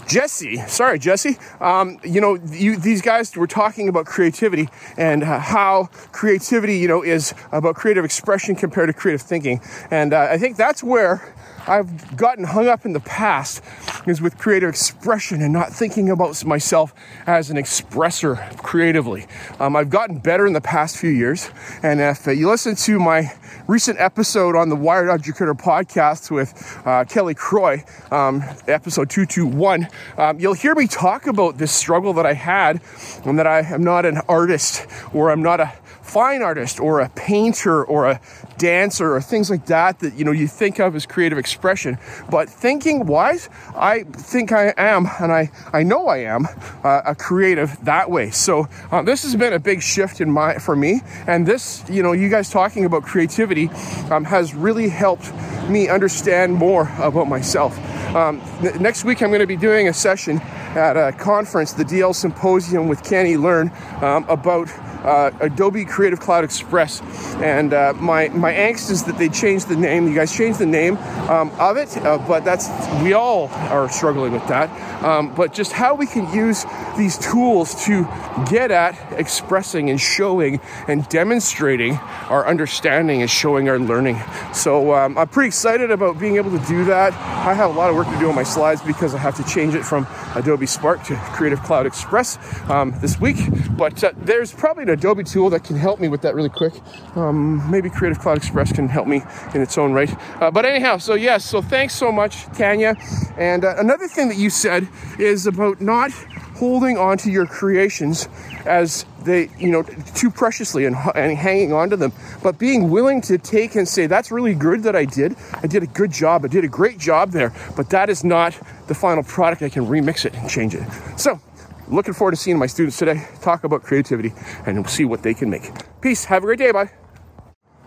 Jesse, 0.07 0.57
sorry, 0.69 0.99
Jesse. 0.99 1.37
Um, 1.61 1.99
you 2.05 2.21
know, 2.21 2.35
you, 2.35 2.77
these 2.77 3.03
guys 3.03 3.37
were 3.37 3.47
talking 3.47 3.89
about 3.89 4.07
creativity 4.07 4.69
and 4.97 5.23
uh, 5.23 5.39
how 5.39 5.89
creativity, 6.13 6.79
you 6.79 6.89
know, 6.89 7.03
is 7.03 7.35
about 7.53 7.77
creative 7.77 8.05
expression 8.05 8.55
compared 8.55 8.89
to 8.89 8.93
creative 8.93 9.23
thinking. 9.23 9.61
And 9.91 10.13
uh, 10.13 10.29
I 10.31 10.39
think 10.39 10.57
that's 10.57 10.83
where 10.83 11.35
I've 11.69 12.17
gotten 12.17 12.45
hung 12.45 12.69
up 12.69 12.85
in 12.85 12.93
the 12.93 13.01
past 13.01 13.63
is 14.07 14.21
with 14.21 14.39
creative 14.39 14.69
expression 14.69 15.43
and 15.43 15.53
not 15.53 15.73
thinking 15.73 16.11
about 16.11 16.45
myself 16.45 16.95
as 17.27 17.51
an 17.51 17.57
expresser 17.57 18.57
creatively. 18.59 19.27
Um, 19.59 19.75
I've 19.75 19.91
gotten 19.91 20.19
better 20.19 20.47
in 20.47 20.53
the 20.53 20.61
past 20.61 20.97
few 20.97 21.11
years. 21.11 21.51
And 21.83 22.01
if 22.01 22.29
uh, 22.29 22.31
you 22.31 22.49
listen 22.49 22.77
to 22.77 23.01
my 23.01 23.33
recent 23.67 24.01
episode 24.01 24.55
on 24.55 24.69
the 24.69 24.77
Wired 24.77 25.11
Educator 25.11 25.55
podcast 25.55 26.31
with 26.31 26.81
uh, 26.87 27.05
Kelly 27.05 27.35
Croy, 27.35 27.85
um, 28.13 28.45
episode 28.69 29.11
221, 29.11 29.89
um, 30.19 30.39
you'll 30.39 30.55
hear 30.55 30.75
me 30.77 30.87
talk 30.87 31.27
about 31.27 31.59
this 31.59 31.73
struggle 31.73 32.13
that 32.13 32.27
I 32.27 32.35
had 32.35 32.81
and 33.25 33.39
that 33.41 33.47
I 33.47 33.61
am 33.61 33.83
not 33.83 34.07
an 34.07 34.19
artist 34.29 34.87
or 35.13 35.31
I'm 35.31 35.43
not 35.43 35.59
a 35.59 35.73
fine 36.07 36.43
artist 36.43 36.79
or 36.79 37.01
a 37.01 37.09
painter 37.11 37.85
or 37.85 38.09
a 38.09 38.21
dancer 38.59 39.15
or 39.15 39.21
things 39.21 39.51
like 39.51 39.67
that 39.67 39.99
that 40.01 40.15
you 40.15 40.25
know 40.25 40.33
you 40.33 40.49
think 40.49 40.79
of 40.79 40.95
as 40.95 41.07
creative 41.07 41.39
expression. 41.39 41.99
But 42.31 42.49
thinking 42.49 43.07
wise 43.07 43.49
i 43.75 44.05
think 44.05 44.53
i 44.53 44.73
am 44.77 45.07
and 45.21 45.33
i 45.33 45.51
i 45.73 45.83
know 45.83 46.09
i 46.09 46.19
am 46.19 46.47
uh, 46.85 47.03
a 47.05 47.15
creative 47.15 47.77
that 47.85 48.11
way. 48.11 48.31
So 48.31 48.69
uh, 48.91 49.03
this 49.03 49.23
has 49.23 49.37
been 49.37 49.53
a 49.53 49.59
big 49.59 49.83
shift 49.83 50.21
in 50.21 50.31
my 50.31 50.59
for 50.59 50.77
me 50.77 51.01
and 51.27 51.47
this 51.47 51.85
you 51.89 52.03
know 52.03 52.13
you 52.13 52.29
guys 52.29 52.51
talking 52.51 52.85
about 52.85 53.03
creativity 53.03 53.69
um, 54.11 54.25
has 54.25 54.55
really 54.55 54.89
helped 54.89 55.33
me 55.69 55.89
understand 55.89 56.55
more 56.55 56.91
about 56.99 57.29
myself. 57.29 57.77
Um, 58.15 58.41
next 58.81 59.05
week 59.05 59.21
i'm 59.23 59.29
going 59.29 59.41
to 59.41 59.47
be 59.47 59.57
doing 59.57 59.89
a 59.89 59.93
session 59.93 60.41
at 60.75 60.97
a 60.97 61.13
conference 61.13 61.73
the 61.73 61.85
dl 61.85 62.15
symposium 62.15 62.89
with 62.89 63.03
kenny 63.03 63.37
learn 63.37 63.71
um, 64.01 64.25
about 64.29 64.69
uh, 65.07 65.31
Adobe 65.41 65.85
Creative 65.85 66.21
Cloud 66.21 66.45
Express. 66.45 67.01
And 67.37 67.73
uh, 67.73 67.95
my, 67.97 68.29
my 68.29 68.53
angst 68.53 68.91
is 68.91 69.05
that 69.05 69.17
they 69.17 69.29
changed 69.29 69.69
the 69.69 69.77
name. 69.77 70.09
You 70.09 70.15
guys 70.15 70.35
changed 70.35 70.59
the 70.59 70.67
name 70.67 70.97
um, 71.29 71.51
of 71.59 71.77
it, 71.77 71.97
uh, 71.99 72.19
but 72.19 72.45
that's, 72.45 72.69
we 73.03 73.13
all 73.13 73.49
are 73.49 73.89
struggling 73.89 74.33
with 74.33 74.47
that. 74.49 74.69
Um, 75.03 75.35
but 75.35 75.53
just 75.53 75.73
how 75.73 75.95
we 75.95 76.07
can 76.07 76.33
use 76.35 76.65
these 76.97 77.19
tools 77.19 77.85
to 77.85 78.05
get 78.51 78.71
at 78.71 78.97
expressing 79.13 79.91
and 79.91 80.01
showing 80.01 80.61
and 80.89 81.09
demonstrating 81.09 81.95
our 82.29 82.47
understanding 82.47 83.21
and 83.21 83.31
showing 83.31 83.69
our 83.69 83.79
learning. 83.79 84.21
So 84.53 84.95
um, 84.95 85.17
I'm 85.19 85.29
pretty 85.29 85.49
excited 85.49 85.91
about 85.91 86.19
being 86.19 86.37
able 86.37 86.51
to 86.59 86.65
do 86.67 86.85
that. 86.87 87.13
I 87.13 87.55
have 87.55 87.71
a 87.71 87.79
lot 87.79 87.91
of 87.91 87.97
work 87.97 88.09
to 88.09 88.19
do 88.19 88.29
on 88.29 88.35
my 88.35 88.43
slides 88.43 88.81
because 88.83 89.15
I 89.15 89.19
have 89.19 89.37
to 89.37 89.45
change 89.45 89.75
it 89.75 89.85
from 89.85 90.07
Adobe 90.35 90.67
Spark 90.67 91.05
to 91.05 91.17
Creative 91.17 91.63
Cloud 91.63 91.87
Express 91.87 92.39
um, 92.69 92.95
this 93.01 93.21
week. 93.21 93.37
But 93.77 94.03
uh, 94.03 94.13
there's 94.17 94.53
probably 94.53 94.85
an 94.85 94.91
Adobe 94.97 95.25
tool 95.25 95.51
that 95.51 95.65
can 95.65 95.77
help 95.77 96.01
me 96.01 96.09
with 96.09 96.23
that 96.23 96.35
really 96.35 96.49
quick. 96.49 96.75
Um, 97.17 97.71
maybe 97.71 97.91
Creative 97.91 98.19
Cloud 98.19 98.39
Express 98.39 98.73
can 98.73 98.89
help 98.89 99.07
me 99.07 99.23
in 99.55 99.61
its 99.61 99.79
own 99.79 99.93
right. 99.93 100.13
Uh, 100.41 100.51
but 100.51 100.65
anyhow, 100.65 100.97
so 100.97 101.15
yes, 101.15 101.45
so 101.45 101.63
thanks 101.63 101.95
so 101.95 102.11
much, 102.11 102.45
Tanya. 102.47 102.97
And 103.37 103.65
uh, 103.65 103.75
another 103.79 104.09
thing 104.09 104.29
that 104.29 104.37
you 104.37 104.51
said 104.51 104.89
is 105.19 105.47
about 105.47 105.81
not 105.81 106.11
holding 106.57 106.97
on 106.97 107.19
to 107.19 107.31
your 107.31 107.47
creations 107.47 108.29
as 108.65 109.05
they, 109.25 109.51
you 109.59 109.71
know, 109.71 109.83
too 110.15 110.31
preciously 110.31 110.87
and, 110.87 110.97
and 111.15 111.37
hanging 111.37 111.73
on 111.73 111.91
to 111.91 111.97
them, 111.97 112.13
but 112.43 112.59
being 112.59 112.91
willing 112.91 113.21
to 113.21 113.37
take 113.37 113.75
and 113.75 113.87
say, 113.87 114.07
that's 114.07 114.31
really 114.31 114.55
good 114.55 114.83
that 114.85 114.97
I 114.97 115.05
did. 115.05 115.37
I 115.63 115.67
did 115.67 115.83
a 115.83 115.87
good 115.87 116.11
job. 116.11 116.45
I 116.45 116.49
did 116.49 116.65
a 116.65 116.69
great 116.69 116.99
job 116.99 117.33
there, 117.33 117.53
but 117.77 117.91
that 117.91 118.09
is 118.09 118.25
not 118.25 118.59
the 118.87 118.95
final 118.95 119.23
product. 119.23 119.63
I 119.63 119.69
can 119.69 119.87
remix 119.87 120.25
it 120.25 120.35
and 120.35 120.49
change 120.49 120.75
it. 120.75 120.85
So, 121.17 121.41
looking 121.89 122.15
forward 122.15 122.33
to 122.33 122.37
seeing 122.37 122.59
my 122.59 122.67
students 122.67 122.99
today 122.99 123.27
talk 123.41 123.65
about 123.65 123.83
creativity 123.83 124.33
and 124.67 124.89
see 124.89 125.05
what 125.05 125.23
they 125.23 125.35
can 125.35 125.51
make. 125.51 125.71
Peace. 126.01 126.25
Have 126.25 126.43
a 126.43 126.47
great 126.47 126.59
day. 126.59 126.73
Bye. 126.73 126.91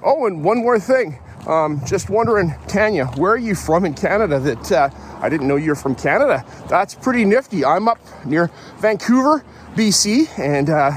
Oh, 0.03 0.25
and 0.27 0.43
one 0.43 0.59
more 0.59 0.79
thing. 0.79 1.19
Um, 1.47 1.81
just 1.85 2.09
wondering, 2.09 2.53
Tanya, 2.67 3.05
where 3.05 3.33
are 3.33 3.37
you 3.37 3.55
from 3.55 3.85
in 3.85 3.93
Canada? 3.93 4.39
That 4.39 4.71
uh, 4.71 4.89
I 5.21 5.29
didn't 5.29 5.47
know 5.47 5.55
you're 5.55 5.75
from 5.75 5.95
Canada. 5.95 6.45
That's 6.67 6.95
pretty 6.95 7.25
nifty. 7.25 7.65
I'm 7.65 7.87
up 7.87 7.99
near 8.25 8.51
Vancouver, 8.77 9.43
BC, 9.75 10.37
and 10.37 10.69
uh, 10.69 10.91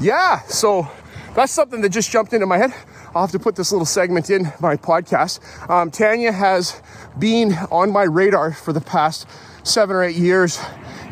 yeah, 0.00 0.40
so 0.42 0.88
that's 1.34 1.52
something 1.52 1.80
that 1.80 1.90
just 1.90 2.10
jumped 2.10 2.32
into 2.32 2.46
my 2.46 2.58
head. 2.58 2.72
I'll 3.14 3.22
have 3.22 3.32
to 3.32 3.40
put 3.40 3.56
this 3.56 3.72
little 3.72 3.86
segment 3.86 4.30
in 4.30 4.52
my 4.60 4.76
podcast. 4.76 5.40
Um, 5.68 5.90
Tanya 5.90 6.32
has 6.32 6.80
been 7.18 7.54
on 7.70 7.90
my 7.90 8.04
radar 8.04 8.52
for 8.52 8.72
the 8.72 8.80
past 8.80 9.26
seven 9.64 9.96
or 9.96 10.04
eight 10.04 10.16
years 10.16 10.60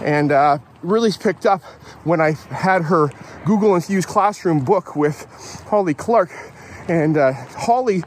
and 0.00 0.30
uh, 0.30 0.58
really 0.82 1.10
picked 1.12 1.46
up 1.46 1.62
when 2.04 2.20
I 2.20 2.32
had 2.50 2.82
her 2.82 3.10
Google 3.44 3.74
Infused 3.74 4.08
Classroom 4.08 4.64
book 4.64 4.96
with 4.96 5.26
Holly 5.68 5.94
Clark. 5.94 6.30
And 6.88 7.16
uh, 7.16 7.32
Holly 7.32 8.02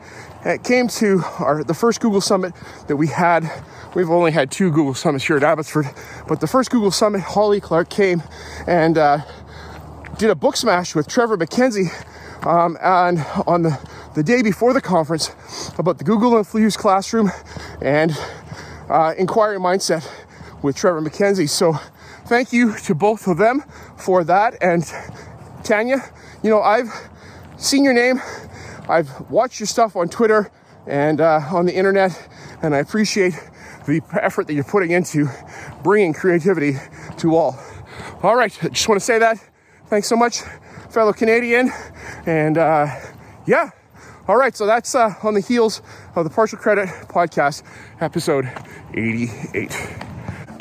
uh, 0.46 0.58
came 0.64 0.88
to 0.88 1.22
our 1.40 1.64
the 1.64 1.74
first 1.74 2.00
Google 2.00 2.22
Summit 2.22 2.54
that 2.88 2.96
we 2.96 3.08
had. 3.08 3.50
We've 3.94 4.10
only 4.10 4.32
had 4.32 4.52
two 4.52 4.72
Google 4.72 4.94
Summits 4.94 5.26
here 5.26 5.38
at 5.38 5.44
Abbotsford, 5.44 5.86
but 6.28 6.40
the 6.40 6.48
first 6.48 6.72
Google 6.72 6.92
Summit, 6.92 7.22
Holly 7.22 7.60
Clark 7.60 7.90
came 7.90 8.24
and 8.66 8.98
uh, 8.98 9.20
did 10.18 10.30
a 10.30 10.36
book 10.36 10.56
smash 10.56 10.96
with 10.96 11.08
Trevor 11.08 11.38
MacKenzie 11.38 11.92
um, 12.46 12.78
and 12.82 13.26
on 13.46 13.64
the, 13.64 13.78
the 14.16 14.24
day 14.24 14.42
before 14.42 14.74
the 14.74 14.82
conference 14.82 15.32
about 15.78 15.98
the 15.98 16.04
Google 16.04 16.38
Infused 16.38 16.78
Classroom 16.78 17.32
and 17.82 18.18
uh, 18.90 19.14
inquiry 19.18 19.58
mindset 19.60 20.10
with 20.64 20.76
Trevor 20.76 21.02
MacKenzie. 21.02 21.50
So 21.50 21.76
thank 22.32 22.54
you 22.54 22.74
to 22.78 22.96
both 22.96 23.28
of 23.28 23.38
them 23.38 23.62
for 23.98 24.24
that. 24.24 24.56
And 24.62 24.90
Tanya, 25.66 25.98
you 26.42 26.50
know, 26.50 26.62
I've 26.62 26.90
seen 27.58 27.84
your 27.84 27.92
name. 27.94 28.22
I've 28.88 29.30
watched 29.30 29.60
your 29.60 29.68
stuff 29.68 29.98
on 29.98 30.08
Twitter 30.08 30.50
and 30.88 31.20
uh, 31.20 31.42
on 31.52 31.66
the 31.66 31.76
internet, 31.76 32.18
and 32.64 32.74
I 32.74 32.78
appreciate 32.78 33.34
the 33.86 34.02
effort 34.14 34.48
that 34.48 34.54
you're 34.54 34.64
putting 34.64 34.92
into 34.92 35.28
bringing 35.84 36.14
creativity 36.14 36.76
to 37.18 37.36
all. 37.36 37.60
All 38.24 38.38
right, 38.38 38.58
I 38.64 38.70
just 38.70 38.88
want 38.88 39.02
to 39.02 39.06
say 39.06 39.20
that. 39.20 39.38
Thanks 39.88 40.08
so 40.08 40.16
much, 40.16 40.40
fellow 40.90 41.12
Canadian. 41.12 41.70
And 42.26 42.58
uh, 42.58 42.96
yeah, 43.46 43.72
all 44.30 44.38
right, 44.38 44.56
so 44.56 44.66
that's 44.66 44.96
uh, 44.96 45.16
on 45.22 45.34
the 45.34 45.42
heels 45.42 45.82
of 46.16 46.24
the 46.24 46.30
Partial 46.30 46.58
Credit 46.58 46.88
Podcast, 47.10 47.64
episode 48.00 48.50
88. 48.94 50.11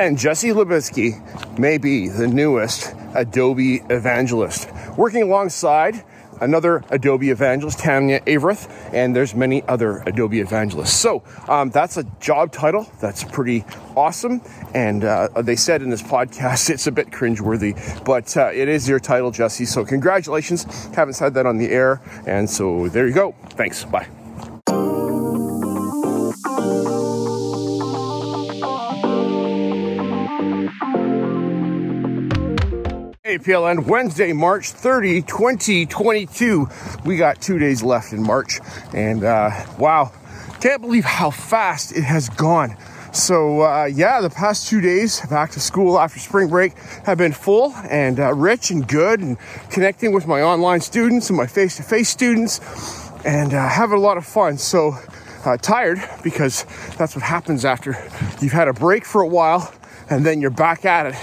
And 0.01 0.17
Jesse 0.17 0.49
Lubinsky 0.49 1.59
may 1.59 1.77
be 1.77 2.09
the 2.09 2.27
newest 2.27 2.95
Adobe 3.15 3.83
evangelist, 3.91 4.71
working 4.97 5.25
alongside 5.25 6.03
another 6.41 6.83
Adobe 6.89 7.29
evangelist, 7.29 7.81
Tanya 7.81 8.21
Avrith, 8.21 8.67
and 8.95 9.15
there's 9.15 9.35
many 9.35 9.63
other 9.69 9.99
Adobe 10.07 10.41
evangelists. 10.41 10.99
So 10.99 11.23
um, 11.49 11.69
that's 11.69 11.99
a 11.99 12.05
job 12.19 12.51
title 12.51 12.91
that's 12.99 13.25
pretty 13.25 13.67
awesome. 13.95 14.41
And 14.75 15.05
uh, 15.05 15.29
they 15.43 15.57
said 15.57 15.83
in 15.83 15.91
this 15.91 16.03
podcast 16.03 16.71
it's 16.71 16.87
a 16.87 16.93
bit 16.93 17.11
cringeworthy, 17.11 17.77
but 18.03 18.35
uh, 18.39 18.51
it 18.55 18.69
is 18.69 18.89
your 18.89 19.01
title, 19.01 19.31
Jesse. 19.31 19.67
So 19.67 19.85
congratulations. 19.85 20.65
Haven't 20.95 21.15
said 21.15 21.35
that 21.35 21.45
on 21.45 21.59
the 21.59 21.69
air. 21.69 22.01
And 22.27 22.49
so 22.49 22.89
there 22.89 23.07
you 23.07 23.13
go. 23.13 23.35
Thanks. 23.51 23.85
Bye. 23.85 24.09
APLN 33.31 33.87
Wednesday, 33.87 34.33
March 34.33 34.71
30, 34.71 35.23
2022. 35.23 36.69
We 37.05 37.17
got 37.17 37.41
two 37.41 37.61
days 37.61 37.81
left 37.81 38.13
in 38.13 38.21
March, 38.21 38.59
and 38.93 39.23
uh, 39.23 39.53
wow, 39.79 40.11
can't 40.61 40.83
believe 40.83 41.05
how 41.05 41.31
fast 41.31 41.97
it 41.97 42.03
has 42.03 42.29
gone. 42.29 42.77
So, 43.13 43.61
uh, 43.61 43.85
yeah, 43.85 44.21
the 44.21 44.31
past 44.31 44.69
two 44.69 44.81
days 44.81 45.25
back 45.27 45.53
to 45.53 45.61
school 45.61 45.97
after 45.97 46.19
spring 46.19 46.49
break 46.49 46.77
have 47.05 47.19
been 47.19 47.31
full 47.31 47.73
and 47.89 48.19
uh, 48.19 48.35
rich 48.35 48.73
and 48.73 48.87
good, 48.89 49.21
and 49.21 49.37
connecting 49.71 50.13
with 50.13 50.27
my 50.27 50.43
online 50.43 50.81
students 50.81 51.31
and 51.31 51.37
my 51.37 51.47
face 51.47 51.77
to 51.77 51.85
face 51.85 52.09
students, 52.09 52.59
and 53.25 53.55
uh, 53.55 53.69
having 53.69 53.97
a 53.97 54.01
lot 54.01 54.17
of 54.17 54.27
fun. 54.27 54.59
So, 54.59 54.97
uh, 55.45 55.57
tired 55.57 56.03
because 56.25 56.65
that's 56.99 57.15
what 57.15 57.23
happens 57.23 57.65
after 57.65 57.93
you've 58.43 58.53
had 58.53 58.67
a 58.67 58.73
break 58.73 59.05
for 59.05 59.21
a 59.21 59.29
while 59.29 59.73
and 60.11 60.27
then 60.27 60.41
you're 60.41 60.51
back 60.51 60.85
at 60.85 61.07
it, 61.07 61.15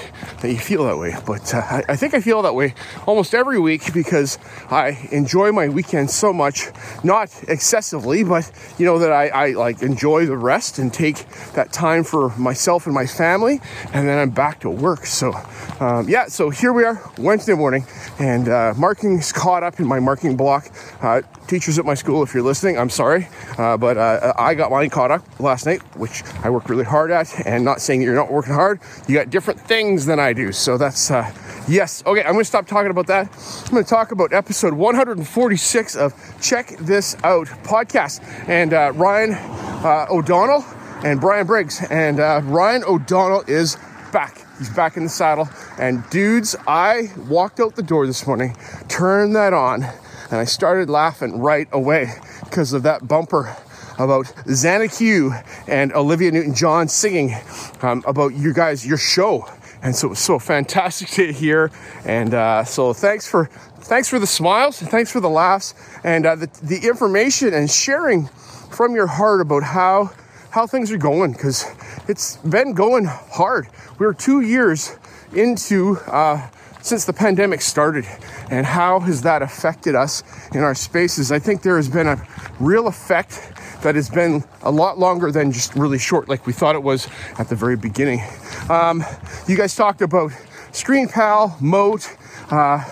that 0.41 0.49
you 0.49 0.57
feel 0.57 0.85
that 0.85 0.97
way. 0.97 1.13
But 1.25 1.53
uh, 1.53 1.57
I, 1.57 1.83
I, 1.89 1.95
think 1.97 2.13
I 2.13 2.21
feel 2.21 2.41
that 2.41 2.55
way 2.55 2.73
almost 3.05 3.35
every 3.35 3.59
week 3.59 3.93
because 3.93 4.39
I 4.71 5.07
enjoy 5.11 5.51
my 5.51 5.67
weekend 5.67 6.09
so 6.09 6.31
much, 6.31 6.67
not 7.03 7.29
excessively, 7.49 8.23
but 8.23 8.49
you 8.77 8.85
know 8.85 8.97
that 8.99 9.11
I, 9.11 9.27
I 9.27 9.47
like 9.51 9.81
enjoy 9.81 10.25
the 10.25 10.37
rest 10.37 10.79
and 10.79 10.93
take 10.93 11.27
that 11.53 11.73
time 11.73 12.03
for 12.03 12.29
myself 12.37 12.85
and 12.85 12.95
my 12.95 13.05
family, 13.05 13.59
and 13.93 14.07
then 14.07 14.17
I'm 14.17 14.31
back 14.31 14.61
to 14.61 14.69
work. 14.69 15.05
So 15.05 15.33
um, 15.79 16.07
yeah, 16.07 16.27
so 16.27 16.49
here 16.49 16.71
we 16.71 16.85
are 16.85 16.99
Wednesday 17.17 17.53
morning, 17.53 17.85
and 18.19 18.47
uh, 18.47 18.73
marking's 18.77 19.31
caught 19.31 19.63
up 19.63 19.79
in 19.79 19.85
my 19.85 19.99
marking 19.99 20.37
block. 20.37 20.69
Uh, 21.01 21.21
teachers 21.47 21.79
at 21.79 21.85
my 21.85 21.93
school, 21.93 22.23
if 22.23 22.33
you're 22.33 22.43
listening, 22.43 22.77
I'm 22.77 22.89
sorry, 22.89 23.27
uh, 23.57 23.77
but 23.77 23.97
uh, 23.97 24.33
I 24.37 24.53
got 24.53 24.69
mine 24.69 24.89
caught 24.89 25.11
up 25.11 25.39
last 25.39 25.65
night, 25.65 25.81
which 25.95 26.23
I 26.43 26.49
worked 26.49 26.69
really 26.69 26.83
hard 26.83 27.11
at. 27.11 27.47
And 27.47 27.63
not 27.63 27.81
saying 27.81 28.01
that 28.01 28.05
you're 28.05 28.15
not 28.15 28.31
working 28.31 28.53
hard, 28.53 28.76
you 29.07 29.15
got 29.15 29.29
different 29.29 29.59
things 29.59 30.05
than 30.05 30.19
I 30.19 30.33
do. 30.33 30.51
So 30.51 30.77
that's 30.77 31.11
uh, 31.11 31.31
yes. 31.67 32.03
Okay, 32.05 32.21
I'm 32.21 32.33
going 32.33 32.39
to 32.39 32.45
stop 32.45 32.67
talking 32.67 32.91
about 32.91 33.07
that. 33.07 33.27
I'm 33.65 33.71
going 33.71 33.83
to 33.83 33.89
talk 33.89 34.11
about 34.11 34.33
episode 34.33 34.73
146 34.73 35.95
of 35.95 36.13
Check 36.41 36.77
This 36.79 37.15
Out 37.23 37.47
podcast, 37.63 38.21
and 38.47 38.73
uh, 38.73 38.91
Ryan 38.95 39.33
uh, 39.33 40.07
O'Donnell 40.09 40.65
and 41.03 41.21
Brian 41.21 41.45
Briggs, 41.45 41.83
and 41.89 42.19
uh, 42.19 42.41
Ryan 42.43 42.83
O'Donnell 42.83 43.43
is 43.47 43.77
back. 44.11 44.43
He's 44.57 44.69
back 44.69 44.97
in 44.97 45.03
the 45.03 45.09
saddle. 45.09 45.47
And 45.77 46.07
dudes, 46.09 46.55
I 46.67 47.09
walked 47.27 47.59
out 47.59 47.75
the 47.75 47.83
door 47.83 48.07
this 48.07 48.25
morning, 48.25 48.55
turned 48.87 49.35
that 49.35 49.53
on 49.53 49.85
and 50.29 50.39
I 50.39 50.45
started 50.45 50.89
laughing 50.89 51.39
right 51.39 51.67
away 51.71 52.13
because 52.43 52.73
of 52.73 52.83
that 52.83 53.07
bumper 53.07 53.55
about 53.97 54.31
Xanadu 54.49 55.31
and 55.67 55.93
Olivia 55.93 56.31
Newton 56.31 56.53
John 56.53 56.87
singing 56.87 57.35
um, 57.81 58.03
about 58.07 58.33
you 58.33 58.53
guys, 58.53 58.85
your 58.85 58.97
show. 58.97 59.47
And 59.81 59.95
so 59.95 60.07
it 60.07 60.09
was 60.11 60.19
so 60.19 60.39
fantastic 60.39 61.09
to 61.09 61.31
hear. 61.31 61.71
And 62.05 62.33
uh, 62.33 62.63
so 62.63 62.93
thanks 62.93 63.29
for 63.29 63.45
thanks 63.81 64.09
for 64.09 64.19
the 64.19 64.27
smiles, 64.27 64.79
thanks 64.79 65.11
for 65.11 65.19
the 65.19 65.29
laughs, 65.29 65.73
and 66.03 66.25
uh, 66.25 66.35
the, 66.35 66.49
the 66.63 66.87
information 66.87 67.53
and 67.53 67.69
sharing 67.69 68.27
from 68.71 68.95
your 68.95 69.07
heart 69.07 69.41
about 69.41 69.63
how 69.63 70.11
how 70.51 70.65
things 70.65 70.91
are 70.91 70.97
going 70.97 71.33
because 71.33 71.65
it's 72.07 72.37
been 72.37 72.73
going 72.73 73.05
hard. 73.05 73.67
We're 73.99 74.13
two 74.13 74.41
years 74.41 74.97
into 75.33 75.97
uh, 76.07 76.49
since 76.81 77.05
the 77.05 77.13
pandemic 77.13 77.61
started 77.61 78.05
and 78.49 78.65
how 78.65 78.99
has 79.01 79.21
that 79.23 79.41
affected 79.41 79.93
us 79.93 80.23
in 80.53 80.61
our 80.61 80.73
spaces. 80.73 81.31
I 81.31 81.39
think 81.39 81.61
there 81.61 81.75
has 81.75 81.89
been 81.89 82.07
a 82.07 82.25
real 82.59 82.87
effect 82.87 83.51
that 83.81 83.95
has 83.95 84.09
been 84.09 84.43
a 84.63 84.71
lot 84.71 84.97
longer 84.97 85.31
than 85.31 85.51
just 85.51 85.75
really 85.75 85.99
short, 85.99 86.27
like 86.29 86.45
we 86.45 86.53
thought 86.53 86.75
it 86.75 86.83
was 86.83 87.07
at 87.37 87.49
the 87.49 87.55
very 87.55 87.77
beginning. 87.77 88.21
Um, 88.69 89.03
you 89.47 89.55
guys 89.55 89.75
talked 89.75 90.01
about 90.01 90.31
ScreenPal, 90.71 91.59
Mote, 91.61 92.15
uh, 92.51 92.83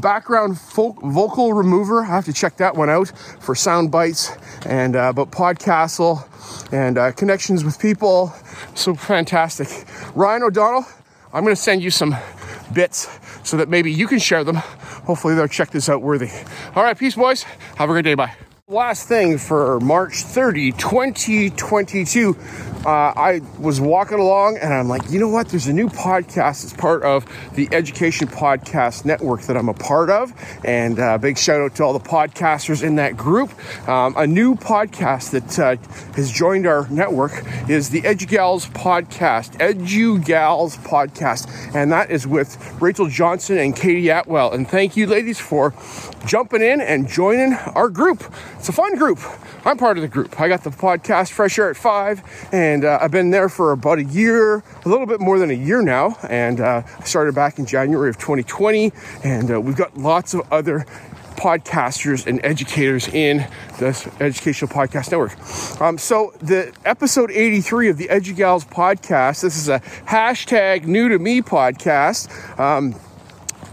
background 0.00 0.58
vocal 0.60 1.52
remover. 1.52 2.02
I 2.02 2.06
have 2.06 2.24
to 2.26 2.32
check 2.32 2.56
that 2.58 2.76
one 2.76 2.90
out 2.90 3.12
for 3.40 3.54
sound 3.54 3.90
bites 3.90 4.30
and 4.66 4.96
uh, 4.96 5.10
about 5.10 5.30
Podcastle 5.30 6.28
and 6.72 6.98
uh, 6.98 7.12
connections 7.12 7.64
with 7.64 7.78
people. 7.78 8.34
So 8.74 8.94
fantastic. 8.94 9.68
Ryan 10.14 10.44
O'Donnell, 10.44 10.84
I'm 11.32 11.44
going 11.44 11.56
to 11.56 11.60
send 11.60 11.82
you 11.82 11.90
some 11.90 12.16
bits 12.72 13.08
so 13.44 13.56
that 13.56 13.68
maybe 13.68 13.92
you 13.92 14.06
can 14.06 14.18
share 14.18 14.44
them. 14.44 14.56
Hopefully, 15.06 15.34
they'll 15.34 15.48
check 15.48 15.70
this 15.70 15.88
out 15.88 16.02
worthy. 16.02 16.30
All 16.76 16.82
right, 16.82 16.96
peace, 16.96 17.16
boys. 17.16 17.42
Have 17.76 17.90
a 17.90 17.92
great 17.92 18.04
day. 18.04 18.14
Bye. 18.14 18.34
Last 18.72 19.06
thing 19.06 19.36
for 19.36 19.78
March 19.80 20.22
30, 20.22 20.72
2022 20.72 22.32
uh, 22.84 23.12
I 23.16 23.40
was 23.60 23.80
walking 23.80 24.18
along 24.18 24.58
and 24.58 24.74
I'm 24.74 24.88
like, 24.88 25.02
you 25.10 25.20
know 25.20 25.28
what? 25.28 25.48
There's 25.48 25.68
a 25.68 25.72
new 25.72 25.88
podcast 25.88 26.64
It's 26.64 26.72
part 26.72 27.02
of 27.04 27.24
the 27.54 27.68
Education 27.70 28.26
Podcast 28.26 29.04
Network 29.04 29.42
that 29.42 29.56
I'm 29.56 29.68
a 29.68 29.74
part 29.74 30.10
of. 30.10 30.32
And 30.64 30.98
uh, 30.98 31.18
big 31.18 31.38
shout 31.38 31.60
out 31.60 31.76
to 31.76 31.84
all 31.84 31.92
the 31.92 32.00
podcasters 32.00 32.82
in 32.82 32.96
that 32.96 33.16
group. 33.16 33.50
Um, 33.88 34.14
a 34.16 34.26
new 34.26 34.56
podcast 34.56 35.30
that 35.30 35.58
uh, 35.58 35.76
has 36.14 36.32
joined 36.32 36.66
our 36.66 36.88
network 36.88 37.32
is 37.68 37.90
the 37.90 38.02
EduGals 38.02 38.68
Podcast, 38.72 39.58
EduGals 39.58 40.76
Podcast. 40.78 41.74
And 41.76 41.92
that 41.92 42.10
is 42.10 42.26
with 42.26 42.58
Rachel 42.80 43.08
Johnson 43.08 43.58
and 43.58 43.76
Katie 43.76 44.08
Atwell. 44.08 44.52
And 44.52 44.68
thank 44.68 44.96
you, 44.96 45.06
ladies, 45.06 45.38
for 45.38 45.72
jumping 46.26 46.62
in 46.62 46.80
and 46.80 47.08
joining 47.08 47.54
our 47.54 47.88
group. 47.88 48.24
It's 48.58 48.68
a 48.68 48.72
fun 48.72 48.96
group. 48.96 49.20
I'm 49.64 49.76
part 49.76 49.96
of 49.96 50.02
the 50.02 50.08
group. 50.08 50.40
I 50.40 50.48
got 50.48 50.64
the 50.64 50.70
podcast 50.70 51.30
Fresh 51.30 51.58
Air 51.58 51.70
at 51.70 51.76
5, 51.76 52.48
and 52.52 52.71
uh, 52.84 52.98
I've 53.00 53.10
been 53.10 53.30
there 53.30 53.48
for 53.48 53.72
about 53.72 53.98
a 53.98 54.04
year, 54.04 54.56
a 54.84 54.88
little 54.88 55.06
bit 55.06 55.20
more 55.20 55.38
than 55.38 55.50
a 55.50 55.54
year 55.54 55.82
now. 55.82 56.16
And 56.28 56.60
uh, 56.60 56.82
I 56.98 57.04
started 57.04 57.34
back 57.34 57.58
in 57.58 57.66
January 57.66 58.08
of 58.08 58.18
2020, 58.18 58.92
and 59.24 59.50
uh, 59.50 59.60
we've 59.60 59.76
got 59.76 59.96
lots 59.96 60.34
of 60.34 60.50
other 60.52 60.86
podcasters 61.36 62.26
and 62.26 62.40
educators 62.44 63.08
in 63.08 63.46
this 63.78 64.06
educational 64.20 64.70
podcast 64.70 65.10
network. 65.10 65.80
Um, 65.80 65.98
so 65.98 66.32
the 66.40 66.72
episode 66.84 67.30
83 67.30 67.88
of 67.88 67.96
the 67.96 68.08
EduGals 68.08 68.66
podcast, 68.66 69.42
this 69.42 69.56
is 69.56 69.68
a 69.68 69.80
hashtag 70.06 70.84
new 70.84 71.08
to 71.08 71.18
me 71.18 71.42
podcast. 71.42 72.28
Um, 72.58 72.94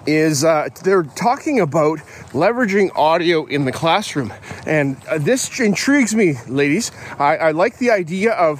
is 0.09 0.43
uh, 0.43 0.69
they're 0.83 1.03
talking 1.03 1.59
about 1.59 1.99
leveraging 2.31 2.89
audio 2.95 3.45
in 3.45 3.65
the 3.65 3.71
classroom. 3.71 4.33
And 4.65 4.97
uh, 5.07 5.19
this 5.19 5.59
intrigues 5.59 6.15
me, 6.15 6.35
ladies. 6.47 6.91
I, 7.19 7.37
I 7.37 7.51
like 7.51 7.77
the 7.77 7.91
idea 7.91 8.31
of 8.33 8.59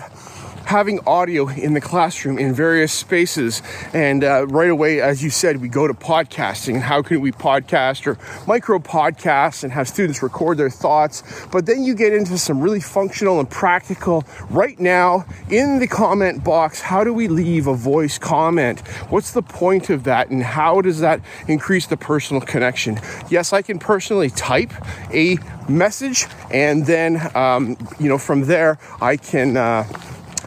having 0.69 0.99
audio 1.08 1.49
in 1.49 1.73
the 1.73 1.82
classroom 1.82 2.38
in 2.38 2.53
various 2.53 2.93
spaces. 2.93 3.63
And 3.91 4.23
uh, 4.23 4.45
right 4.45 4.69
away, 4.69 5.01
as 5.01 5.23
you 5.23 5.32
said, 5.32 5.62
we 5.62 5.67
go 5.67 5.88
to 5.88 5.95
podcasting. 5.95 6.79
How 6.79 7.01
can 7.01 7.21
we 7.21 7.32
podcast 7.32 8.05
or 8.05 8.19
micro 8.45 8.77
podcasts 8.77 9.63
and 9.63 9.73
have 9.73 9.88
students 9.88 10.21
record 10.21 10.60
their 10.60 10.69
thoughts? 10.69 11.23
But 11.51 11.65
then 11.65 11.84
you 11.84 11.95
get 11.95 12.13
into 12.13 12.38
some 12.38 12.62
really 12.62 12.82
functional 12.82 13.39
and 13.39 13.49
practical 13.49 14.23
right 14.51 14.79
now 14.79 15.25
in 15.49 15.79
the 15.79 15.88
comment 15.88 16.43
box. 16.43 16.82
How 16.82 17.03
do 17.03 17.15
we 17.15 17.27
leave 17.27 17.65
a 17.65 17.73
voice 17.73 18.19
comment? 18.19 18.82
What's 19.10 19.32
the 19.32 19.41
point 19.41 19.89
of 19.89 20.03
that? 20.03 20.29
And 20.29 20.43
how 20.43 20.82
does 20.82 20.99
that 20.99 21.19
increase 21.47 21.88
the 21.88 21.97
personal 21.97 22.41
connection? 22.41 22.99
Yes, 23.32 23.53
I 23.53 23.63
can 23.63 23.79
personally 23.79 24.29
type 24.29 24.71
a 25.12 25.39
message 25.67 26.27
and 26.51 26.86
then, 26.86 27.36
um, 27.36 27.75
you 27.99 28.08
know, 28.08 28.19
from 28.19 28.41
there, 28.41 28.77
I 29.01 29.17
can. 29.17 29.58
Uh, 29.58 29.88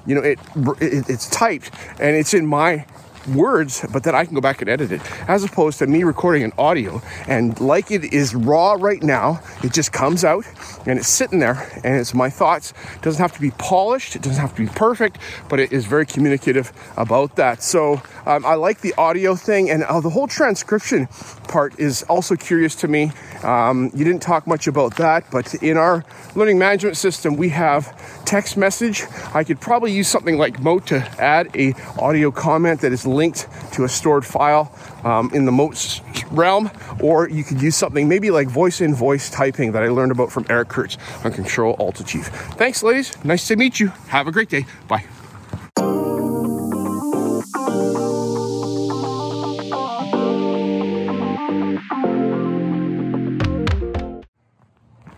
you 0.07 0.15
know, 0.15 0.21
it, 0.23 0.38
it, 0.81 1.09
it's 1.09 1.29
typed 1.31 1.71
and 2.01 2.17
it's 2.17 2.35
in 2.35 2.47
my 2.47 2.87
words, 3.29 3.85
but 3.93 4.03
then 4.03 4.15
I 4.15 4.25
can 4.25 4.35
go 4.35 4.41
back 4.41 4.61
and 4.61 4.71
edit 4.71 4.93
it, 4.93 5.01
as 5.29 5.45
opposed 5.45 5.79
to 5.79 5.87
me 5.87 6.05
recording 6.05 6.43
an 6.43 6.53
audio. 6.59 7.03
And 7.27 7.59
like 7.61 7.91
it 7.91 8.13
is 8.13 8.35
raw 8.35 8.77
right 8.79 9.03
now, 9.03 9.41
it 9.63 9.73
just 9.73 9.93
comes 9.93 10.25
out 10.25 10.45
and 10.87 10.99
it's 10.99 11.09
sitting 11.09 11.39
there 11.39 11.69
and 11.85 11.97
it's 11.97 12.15
my 12.15 12.31
thoughts. 12.31 12.73
It 12.95 13.03
doesn't 13.03 13.21
have 13.21 13.35
to 13.35 13.41
be 13.41 13.51
polished, 13.53 14.17
it 14.17 14.23
doesn't 14.23 14.41
have 14.41 14.55
to 14.57 14.67
be 14.67 14.69
perfect, 14.69 15.19
but 15.49 15.61
it 15.61 15.73
is 15.73 15.87
very 15.87 16.07
communicative 16.07 16.73
about 16.97 17.37
that. 17.37 17.63
So 17.63 18.03
um, 18.27 18.45
I 18.45 18.55
like 18.55 18.81
the 18.81 18.95
audio 18.95 19.35
thing 19.35 19.71
and 19.71 19.83
uh, 19.85 20.01
the 20.01 20.11
whole 20.11 20.29
transcription 20.29 21.09
part 21.49 21.79
is 21.79 22.03
also 22.05 22.37
curious 22.37 22.75
to 22.77 22.89
me. 22.89 23.13
Um, 23.43 23.91
you 23.95 24.05
didn't 24.05 24.23
talk 24.23 24.47
much 24.47 24.67
about 24.67 24.97
that, 24.97 25.25
but 25.31 25.55
in 25.63 25.77
our 25.77 26.05
learning 26.35 26.59
management 26.59 26.97
system, 26.97 27.37
we 27.37 27.51
have 27.51 28.25
text 28.25 28.57
message. 28.57 29.05
I 29.35 29.45
could 29.45 29.61
probably 29.61 29.93
use 29.93 30.09
something 30.09 30.39
like 30.39 30.61
Mote 30.61 30.87
to 30.87 30.99
add 31.21 31.55
a 31.57 31.75
audio 31.99 32.31
comment 32.31 32.81
that 32.81 32.93
is 32.93 33.07
linked 33.14 33.46
to 33.72 33.85
a 33.85 33.88
stored 33.88 34.25
file 34.25 34.72
um, 35.05 35.31
in 35.33 35.44
the 35.44 35.53
Mote 35.53 36.01
realm, 36.31 36.70
or 37.01 37.29
you 37.29 37.44
could 37.44 37.61
use 37.61 37.77
something 37.77 38.09
maybe 38.09 38.31
like 38.31 38.48
voice 38.48 38.81
in 38.81 38.94
voice 38.94 39.31
typing 39.31 39.72
that 39.72 39.83
I 39.83 39.88
learned 39.88 40.12
about 40.12 40.33
from 40.33 40.46
Eric 40.48 40.68
Curts 40.68 40.98
on 41.25 41.33
Control 41.33 41.77
Alt 41.79 42.01
Achieve. 42.01 42.27
Thanks, 42.27 42.83
ladies. 42.83 43.12
Nice 43.25 43.48
to 43.48 43.57
meet 43.57 43.81
you. 43.81 43.88
Have 44.09 44.27
a 44.27 44.33
great 44.33 44.48
day. 44.48 44.66
Bye. 44.88 45.05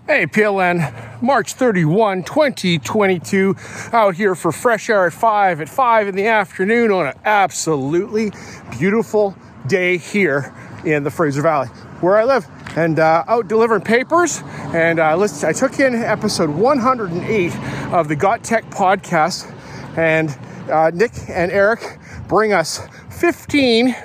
Hey, 0.07 0.27
PLN, 0.27 1.14
March 1.25 1.55
31, 1.55 2.23
2022, 2.23 3.57
out 3.95 4.15
here 4.15 4.35
for 4.35 4.53
fresh 4.53 4.91
air 4.91 5.07
at 5.07 5.13
5 5.15 5.63
at 5.63 5.71
5 5.71 6.09
in 6.09 6.17
the 6.17 6.27
afternoon 6.27 6.91
on 6.91 7.07
an 7.07 7.15
absolutely 7.25 8.31
beautiful 8.79 9.35
day 9.67 9.97
here 9.97 10.55
in 10.85 11.03
the 11.03 11.11
Fraser 11.11 11.41
Valley, 11.41 11.69
where 12.03 12.19
I 12.19 12.25
live, 12.25 12.47
and 12.77 12.99
uh, 12.99 13.25
out 13.27 13.49
delivering 13.49 13.81
papers. 13.81 14.43
And 14.75 14.99
uh, 14.99 15.19
I 15.43 15.53
took 15.55 15.81
in 15.81 15.95
episode 15.95 16.51
108 16.51 17.57
of 17.95 18.09
the 18.09 18.17
Got 18.17 18.45
Tech 18.45 18.65
podcast, 18.67 19.51
and 19.97 20.29
uh, 20.71 20.91
Nick 20.93 21.13
and 21.31 21.51
Eric 21.51 21.99
bring 22.29 22.53
us 22.53 22.87
15 23.09 23.97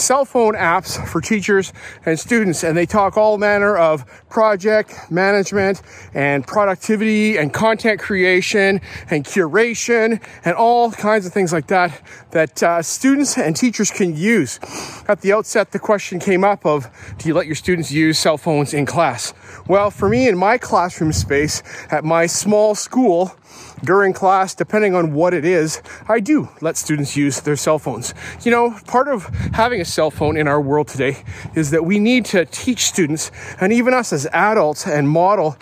cell 0.00 0.24
phone 0.24 0.54
apps 0.54 1.06
for 1.08 1.20
teachers 1.20 1.72
and 2.04 2.18
students, 2.18 2.62
and 2.62 2.76
they 2.76 2.86
talk 2.86 3.16
all 3.16 3.38
manner 3.38 3.76
of 3.76 4.04
project 4.28 5.10
management 5.10 5.82
and 6.14 6.46
productivity 6.46 7.36
and 7.36 7.52
content 7.52 8.00
creation 8.00 8.80
and 9.10 9.24
curation 9.24 10.22
and 10.44 10.54
all 10.54 10.90
kinds 10.90 11.26
of 11.26 11.32
things 11.32 11.52
like 11.52 11.66
that 11.68 12.00
that 12.30 12.62
uh, 12.62 12.82
students 12.82 13.36
and 13.38 13.56
teachers 13.56 13.90
can 13.90 14.16
use. 14.16 14.58
At 15.08 15.20
the 15.22 15.32
outset, 15.32 15.72
the 15.72 15.78
question 15.78 16.18
came 16.18 16.44
up 16.44 16.66
of, 16.66 16.88
do 17.18 17.28
you 17.28 17.34
let 17.34 17.46
your 17.46 17.54
students 17.54 17.90
use 17.90 18.18
cell 18.18 18.38
phones 18.38 18.74
in 18.74 18.86
class? 18.86 19.32
Well, 19.66 19.90
for 19.90 20.08
me, 20.08 20.28
in 20.28 20.36
my 20.36 20.58
classroom 20.58 21.12
space 21.12 21.62
at 21.90 22.04
my 22.04 22.26
small 22.26 22.74
school, 22.74 23.34
during 23.82 24.12
class, 24.12 24.54
depending 24.54 24.94
on 24.94 25.12
what 25.12 25.34
it 25.34 25.44
is, 25.44 25.82
I 26.08 26.20
do 26.20 26.48
let 26.60 26.76
students 26.76 27.16
use 27.16 27.40
their 27.40 27.56
cell 27.56 27.78
phones. 27.78 28.14
You 28.42 28.50
know, 28.50 28.76
part 28.86 29.08
of 29.08 29.26
having 29.52 29.80
a 29.80 29.84
cell 29.84 30.10
phone 30.10 30.36
in 30.36 30.48
our 30.48 30.60
world 30.60 30.88
today 30.88 31.22
is 31.54 31.70
that 31.70 31.84
we 31.84 31.98
need 31.98 32.24
to 32.26 32.44
teach 32.46 32.84
students 32.84 33.30
and 33.60 33.72
even 33.72 33.94
us 33.94 34.12
as 34.12 34.26
adults 34.32 34.86
and 34.86 35.08
model 35.08 35.56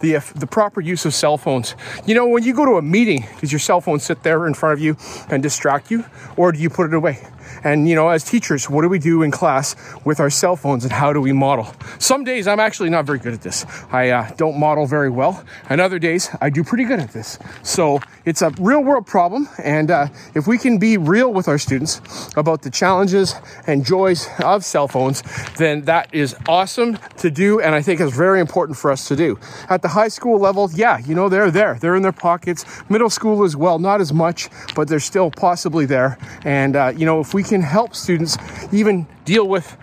the, 0.00 0.16
uh, 0.16 0.20
the 0.34 0.46
proper 0.46 0.80
use 0.80 1.06
of 1.06 1.14
cell 1.14 1.38
phones. 1.38 1.74
You 2.04 2.14
know, 2.14 2.26
when 2.26 2.42
you 2.42 2.54
go 2.54 2.64
to 2.66 2.72
a 2.72 2.82
meeting, 2.82 3.24
does 3.40 3.52
your 3.52 3.58
cell 3.58 3.80
phone 3.80 4.00
sit 4.00 4.22
there 4.22 4.46
in 4.46 4.54
front 4.54 4.74
of 4.74 4.80
you 4.80 4.96
and 5.30 5.42
distract 5.42 5.90
you, 5.90 6.04
or 6.36 6.52
do 6.52 6.58
you 6.58 6.68
put 6.68 6.86
it 6.86 6.94
away? 6.94 7.18
And, 7.64 7.88
you 7.88 7.94
know, 7.94 8.08
as 8.08 8.24
teachers, 8.24 8.68
what 8.68 8.82
do 8.82 8.88
we 8.88 8.98
do 8.98 9.22
in 9.22 9.30
class 9.30 9.76
with 10.04 10.20
our 10.20 10.30
cell 10.30 10.56
phones 10.56 10.84
and 10.84 10.92
how 10.92 11.12
do 11.12 11.20
we 11.20 11.32
model? 11.32 11.72
Some 11.98 12.24
days 12.24 12.46
I'm 12.46 12.60
actually 12.60 12.90
not 12.90 13.04
very 13.04 13.18
good 13.18 13.34
at 13.34 13.42
this. 13.42 13.66
I 13.90 14.10
uh, 14.10 14.30
don't 14.36 14.58
model 14.58 14.86
very 14.86 15.10
well. 15.10 15.44
And 15.68 15.80
other 15.80 15.98
days 15.98 16.28
I 16.40 16.50
do 16.50 16.64
pretty 16.64 16.84
good 16.84 17.00
at 17.00 17.12
this. 17.12 17.38
So 17.62 18.00
it's 18.24 18.42
a 18.42 18.50
real 18.58 18.82
world 18.82 19.06
problem. 19.06 19.48
And 19.62 19.90
uh, 19.90 20.08
if 20.34 20.46
we 20.46 20.58
can 20.58 20.78
be 20.78 20.96
real 20.96 21.32
with 21.32 21.48
our 21.48 21.58
students 21.58 22.00
about 22.36 22.62
the 22.62 22.70
challenges 22.70 23.34
and 23.66 23.84
joys 23.84 24.28
of 24.42 24.64
cell 24.64 24.88
phones, 24.88 25.22
then 25.56 25.82
that 25.82 26.12
is 26.14 26.34
awesome 26.48 26.98
to 27.18 27.30
do. 27.30 27.60
And 27.60 27.74
I 27.74 27.82
think 27.82 28.00
it's 28.00 28.16
very 28.16 28.40
important 28.40 28.78
for 28.78 28.90
us 28.90 29.08
to 29.08 29.16
do. 29.16 29.38
At 29.68 29.82
the 29.82 29.88
high 29.88 30.08
school 30.08 30.38
level, 30.38 30.70
yeah, 30.72 30.98
you 30.98 31.14
know, 31.14 31.28
they're 31.28 31.50
there. 31.50 31.74
They're 31.80 31.96
in 31.96 32.02
their 32.02 32.12
pockets. 32.12 32.64
Middle 32.88 33.10
school 33.10 33.44
as 33.44 33.56
well, 33.56 33.78
not 33.78 34.00
as 34.00 34.12
much, 34.12 34.48
but 34.74 34.88
they're 34.88 35.00
still 35.00 35.30
possibly 35.30 35.86
there. 35.86 36.18
And, 36.44 36.76
uh, 36.76 36.92
you 36.96 37.06
know, 37.06 37.20
if 37.20 37.34
we 37.34 37.42
can 37.42 37.51
help 37.60 37.94
students 37.94 38.38
even 38.72 39.06
deal 39.24 39.46
with 39.46 39.76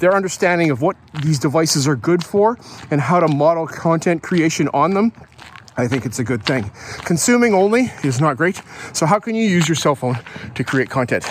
their 0.00 0.14
understanding 0.14 0.70
of 0.70 0.82
what 0.82 0.96
these 1.22 1.38
devices 1.38 1.88
are 1.88 1.96
good 1.96 2.22
for 2.22 2.58
and 2.90 3.00
how 3.00 3.20
to 3.20 3.28
model 3.28 3.66
content 3.66 4.22
creation 4.22 4.68
on 4.74 4.92
them, 4.92 5.12
I 5.76 5.88
think 5.88 6.06
it's 6.06 6.18
a 6.18 6.24
good 6.24 6.44
thing. 6.44 6.70
Consuming 7.04 7.54
only 7.54 7.90
is 8.04 8.20
not 8.20 8.36
great. 8.36 8.62
So, 8.92 9.06
how 9.06 9.18
can 9.18 9.34
you 9.34 9.44
use 9.44 9.68
your 9.68 9.74
cell 9.74 9.94
phone 9.94 10.18
to 10.54 10.62
create 10.62 10.88
content? 10.88 11.26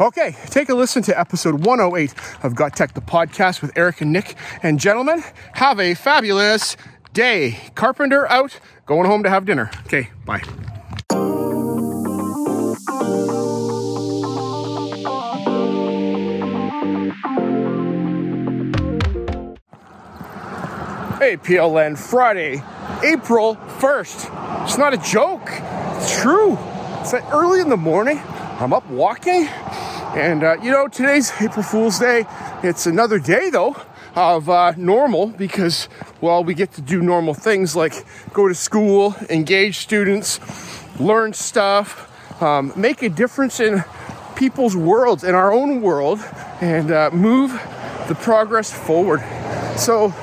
Okay, 0.00 0.36
take 0.46 0.68
a 0.68 0.74
listen 0.74 1.02
to 1.04 1.18
episode 1.18 1.64
108 1.64 2.14
of 2.42 2.54
Got 2.54 2.76
Tech, 2.76 2.92
the 2.94 3.00
podcast 3.00 3.62
with 3.62 3.72
Eric 3.76 4.02
and 4.02 4.12
Nick. 4.12 4.34
And, 4.62 4.78
gentlemen, 4.78 5.22
have 5.54 5.80
a 5.80 5.94
fabulous 5.94 6.76
day. 7.14 7.58
Carpenter 7.74 8.28
out, 8.28 8.58
going 8.84 9.06
home 9.06 9.22
to 9.22 9.30
have 9.30 9.46
dinner. 9.46 9.70
Okay, 9.86 10.10
bye. 10.26 10.42
Hey, 21.26 21.36
PLN, 21.36 21.98
Friday, 21.98 22.62
April 23.02 23.56
1st. 23.56 24.62
It's 24.62 24.78
not 24.78 24.94
a 24.94 24.96
joke, 24.96 25.48
it's 25.96 26.20
true. 26.20 26.56
It's 27.00 27.14
early 27.32 27.60
in 27.60 27.68
the 27.68 27.76
morning. 27.76 28.22
I'm 28.60 28.72
up 28.72 28.88
walking, 28.88 29.48
and 30.14 30.44
uh, 30.44 30.56
you 30.62 30.70
know, 30.70 30.86
today's 30.86 31.32
April 31.40 31.64
Fool's 31.64 31.98
Day. 31.98 32.26
It's 32.62 32.86
another 32.86 33.18
day, 33.18 33.50
though, 33.50 33.74
of 34.14 34.48
uh, 34.48 34.74
normal 34.76 35.26
because, 35.26 35.88
well, 36.20 36.44
we 36.44 36.54
get 36.54 36.70
to 36.74 36.80
do 36.80 37.02
normal 37.02 37.34
things 37.34 37.74
like 37.74 38.06
go 38.32 38.46
to 38.46 38.54
school, 38.54 39.16
engage 39.28 39.78
students, 39.78 40.38
learn 41.00 41.32
stuff, 41.32 42.40
um, 42.40 42.72
make 42.76 43.02
a 43.02 43.08
difference 43.08 43.58
in 43.58 43.82
people's 44.36 44.76
worlds, 44.76 45.24
in 45.24 45.34
our 45.34 45.52
own 45.52 45.82
world, 45.82 46.20
and 46.60 46.92
uh, 46.92 47.10
move 47.10 47.50
the 48.06 48.14
progress 48.14 48.72
forward. 48.72 49.24
So, 49.76 50.14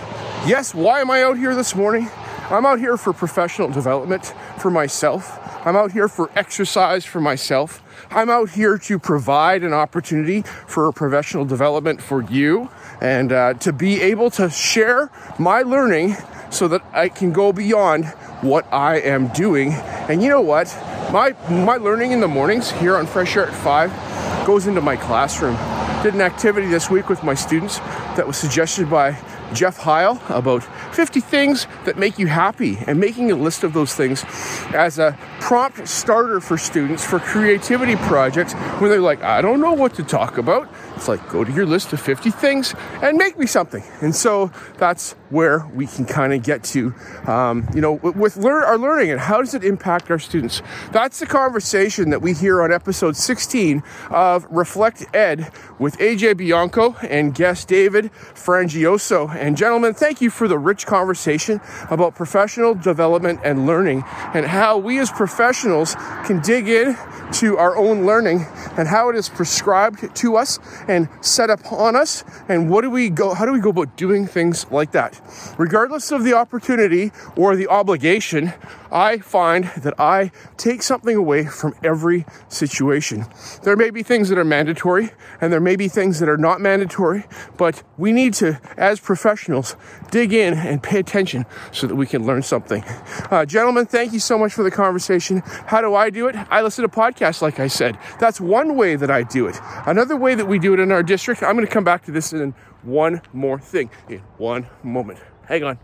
Yes, 0.45 0.75
why 0.75 0.99
am 0.99 1.09
I 1.09 1.23
out 1.23 1.37
here 1.37 1.55
this 1.55 1.73
morning? 1.73 2.09
I'm 2.49 2.65
out 2.65 2.77
here 2.77 2.97
for 2.97 3.13
professional 3.13 3.69
development 3.69 4.33
for 4.57 4.69
myself. 4.69 5.39
I'm 5.65 5.77
out 5.77 5.93
here 5.93 6.09
for 6.09 6.29
exercise 6.35 7.05
for 7.05 7.21
myself. 7.21 7.81
I'm 8.09 8.29
out 8.29 8.49
here 8.49 8.77
to 8.79 8.99
provide 8.99 9.63
an 9.63 9.71
opportunity 9.71 10.41
for 10.67 10.91
professional 10.91 11.45
development 11.45 12.01
for 12.01 12.23
you 12.23 12.69
and 12.99 13.31
uh, 13.31 13.53
to 13.53 13.71
be 13.71 14.01
able 14.01 14.29
to 14.31 14.49
share 14.49 15.09
my 15.39 15.61
learning 15.61 16.17
so 16.49 16.67
that 16.67 16.81
I 16.91 17.07
can 17.07 17.31
go 17.31 17.53
beyond 17.53 18.07
what 18.41 18.65
I 18.69 18.99
am 18.99 19.29
doing. 19.29 19.71
And 19.71 20.21
you 20.21 20.27
know 20.27 20.41
what? 20.41 20.67
My 21.13 21.33
my 21.49 21.77
learning 21.77 22.11
in 22.11 22.19
the 22.19 22.27
mornings 22.27 22.69
here 22.69 22.97
on 22.97 23.07
Fresh 23.07 23.37
Air 23.37 23.47
at 23.47 23.53
5 23.53 24.45
goes 24.45 24.67
into 24.67 24.81
my 24.81 24.97
classroom. 24.97 25.55
Did 26.03 26.15
an 26.15 26.21
activity 26.21 26.67
this 26.67 26.89
week 26.89 27.07
with 27.07 27.23
my 27.23 27.33
students 27.33 27.79
that 28.17 28.27
was 28.27 28.35
suggested 28.35 28.89
by 28.89 29.17
Jeff 29.53 29.77
Heil 29.77 30.21
about 30.29 30.63
50 30.93 31.19
things 31.19 31.67
that 31.85 31.97
make 31.97 32.17
you 32.19 32.27
happy 32.27 32.77
and 32.87 32.99
making 32.99 33.31
a 33.31 33.35
list 33.35 33.63
of 33.63 33.73
those 33.73 33.93
things 33.93 34.25
as 34.73 34.99
a 34.99 35.17
prompt 35.39 35.87
starter 35.87 36.39
for 36.39 36.57
students 36.57 37.05
for 37.05 37.19
creativity 37.19 37.95
projects 37.95 38.53
when 38.79 38.89
they're 38.89 39.01
like, 39.01 39.21
I 39.23 39.41
don't 39.41 39.61
know 39.61 39.73
what 39.73 39.93
to 39.95 40.03
talk 40.03 40.37
about. 40.37 40.69
It's 40.95 41.07
like, 41.07 41.27
go 41.29 41.43
to 41.43 41.51
your 41.51 41.65
list 41.65 41.93
of 41.93 42.01
50 42.01 42.31
things 42.31 42.75
and 43.01 43.17
make 43.17 43.37
me 43.37 43.45
something. 43.45 43.83
And 44.01 44.15
so 44.15 44.51
that's 44.77 45.15
where 45.33 45.67
we 45.73 45.87
can 45.87 46.05
kind 46.05 46.31
of 46.31 46.43
get 46.43 46.63
to, 46.63 46.93
um, 47.27 47.67
you 47.73 47.81
know, 47.81 47.93
with 47.93 48.37
learn, 48.37 48.63
our 48.63 48.77
learning 48.77 49.11
and 49.11 49.19
how 49.19 49.39
does 49.39 49.53
it 49.53 49.63
impact 49.63 50.09
our 50.11 50.19
students. 50.19 50.61
That's 50.91 51.19
the 51.19 51.25
conversation 51.25 52.11
that 52.11 52.21
we 52.21 52.33
hear 52.33 52.61
on 52.61 52.71
episode 52.71 53.17
16 53.17 53.83
of 54.11 54.45
Reflect 54.49 55.05
Ed 55.13 55.51
with 55.79 55.97
AJ 55.97 56.37
Bianco 56.37 56.95
and 57.01 57.33
guest 57.33 57.67
David 57.67 58.11
Frangioso. 58.35 59.35
And 59.35 59.57
gentlemen, 59.57 59.93
thank 59.93 60.21
you 60.21 60.29
for 60.29 60.47
the 60.47 60.59
rich 60.59 60.85
conversation 60.85 61.59
about 61.89 62.15
professional 62.15 62.75
development 62.75 63.39
and 63.43 63.65
learning 63.65 64.03
and 64.33 64.45
how 64.45 64.77
we 64.77 64.99
as 64.99 65.11
professionals 65.11 65.95
can 66.25 66.41
dig 66.41 66.67
in 66.67 66.95
to 67.33 67.57
our 67.57 67.75
own 67.75 68.05
learning 68.05 68.45
and 68.77 68.87
how 68.87 69.09
it 69.09 69.15
is 69.15 69.27
prescribed 69.29 70.15
to 70.15 70.35
us 70.35 70.59
and 70.87 71.09
set 71.21 71.49
upon 71.49 71.95
us 71.95 72.23
and 72.47 72.69
what 72.69 72.81
do 72.81 72.89
we 72.89 73.09
go 73.09 73.33
how 73.33 73.45
do 73.45 73.51
we 73.51 73.59
go 73.59 73.69
about 73.69 73.95
doing 73.97 74.27
things 74.27 74.69
like 74.71 74.91
that 74.91 75.19
regardless 75.57 76.11
of 76.11 76.23
the 76.23 76.33
opportunity 76.33 77.11
or 77.35 77.55
the 77.55 77.67
obligation, 77.67 78.53
I 78.91 79.17
find 79.17 79.65
that 79.77 79.99
I 79.99 80.31
take 80.55 80.83
something 80.83 81.15
away 81.15 81.45
from 81.45 81.73
every 81.83 82.25
situation. 82.47 83.25
There 83.63 83.75
may 83.75 83.89
be 83.89 84.03
things 84.03 84.29
that 84.29 84.37
are 84.37 84.45
mandatory 84.45 85.09
and 85.41 85.51
there 85.51 85.59
may 85.59 85.75
be 85.75 85.87
things 85.87 86.19
that 86.19 86.29
are 86.29 86.37
not 86.37 86.61
mandatory, 86.61 87.25
but 87.57 87.81
we 87.97 88.11
need 88.11 88.35
to, 88.35 88.59
as 88.77 88.99
professionals, 88.99 89.75
dig 90.11 90.31
in 90.31 90.53
and 90.53 90.83
pay 90.83 90.99
attention 90.99 91.45
so 91.71 91.87
that 91.87 91.95
we 91.95 92.05
can 92.05 92.25
learn 92.25 92.43
something. 92.43 92.83
Uh, 93.31 93.45
gentlemen, 93.45 93.85
thank 93.87 94.13
you 94.13 94.19
so 94.19 94.37
much 94.37 94.53
for 94.53 94.61
the 94.61 94.71
conversation. 94.71 95.41
How 95.65 95.81
do 95.81 95.95
I 95.95 96.11
do 96.11 96.27
it? 96.27 96.35
I 96.35 96.61
listen 96.61 96.83
to 96.83 96.89
podcasts, 96.89 97.41
like 97.41 97.59
I 97.59 97.67
said. 97.67 97.97
That's 98.19 98.39
one 98.39 98.75
way 98.75 98.95
that 98.95 99.09
I 99.09 99.23
do 99.23 99.47
it. 99.47 99.59
Another 99.87 100.15
way 100.15 100.35
that 100.35 100.45
we 100.45 100.59
do 100.59 100.73
it 100.73 100.79
in 100.79 100.91
our 100.91 101.03
district, 101.03 101.41
I'm 101.41 101.55
going 101.55 101.65
to 101.65 101.71
come 101.71 101.83
back 101.83 102.05
to 102.05 102.11
this 102.11 102.31
in 102.31 102.53
one 102.83 103.21
more 103.33 103.59
thing 103.59 103.89
in 104.09 104.19
one 104.37 104.67
moment. 104.83 105.19
Hang 105.47 105.63
on. 105.63 105.79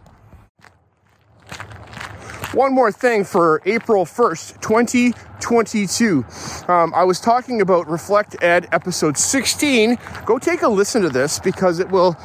One 2.53 2.73
more 2.73 2.91
thing 2.91 3.25
for 3.25 3.61
April 3.65 4.05
1st, 4.05 4.59
2022. 4.59 6.25
Um, 6.67 6.91
I 6.95 7.03
was 7.03 7.19
talking 7.19 7.61
about 7.61 7.87
Reflect 7.87 8.41
Ed 8.41 8.67
episode 8.71 9.19
16. 9.19 9.99
Go 10.25 10.39
take 10.39 10.63
a 10.63 10.67
listen 10.67 11.03
to 11.03 11.09
this 11.09 11.37
because 11.37 11.77
it 11.77 11.91
will 11.91 12.15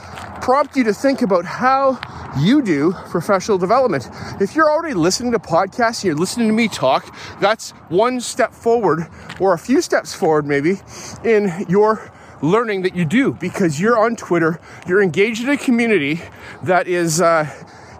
prompt 0.40 0.76
you 0.76 0.84
to 0.84 0.94
think 0.94 1.20
about 1.20 1.44
how 1.44 2.00
you 2.38 2.62
do 2.62 2.92
professional 3.10 3.58
development. 3.58 4.08
If 4.40 4.54
you're 4.56 4.70
already 4.70 4.94
listening 4.94 5.32
to 5.32 5.38
podcasts 5.38 6.02
and 6.02 6.04
you're 6.04 6.16
listening 6.16 6.48
to 6.48 6.54
me 6.54 6.68
talk, 6.68 7.14
that's 7.38 7.72
one 7.90 8.18
step 8.18 8.54
forward 8.54 9.06
or 9.38 9.52
a 9.52 9.58
few 9.58 9.82
steps 9.82 10.14
forward, 10.14 10.46
maybe, 10.46 10.80
in 11.22 11.66
your 11.68 12.10
learning 12.44 12.82
that 12.82 12.94
you 12.94 13.04
do 13.04 13.32
because 13.32 13.80
you're 13.80 13.98
on 13.98 14.16
Twitter, 14.16 14.60
you're 14.86 15.02
engaged 15.02 15.42
in 15.42 15.50
a 15.50 15.56
community 15.56 16.20
that 16.62 16.86
is 16.86 17.20
uh, 17.20 17.48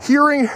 hearing 0.03 0.49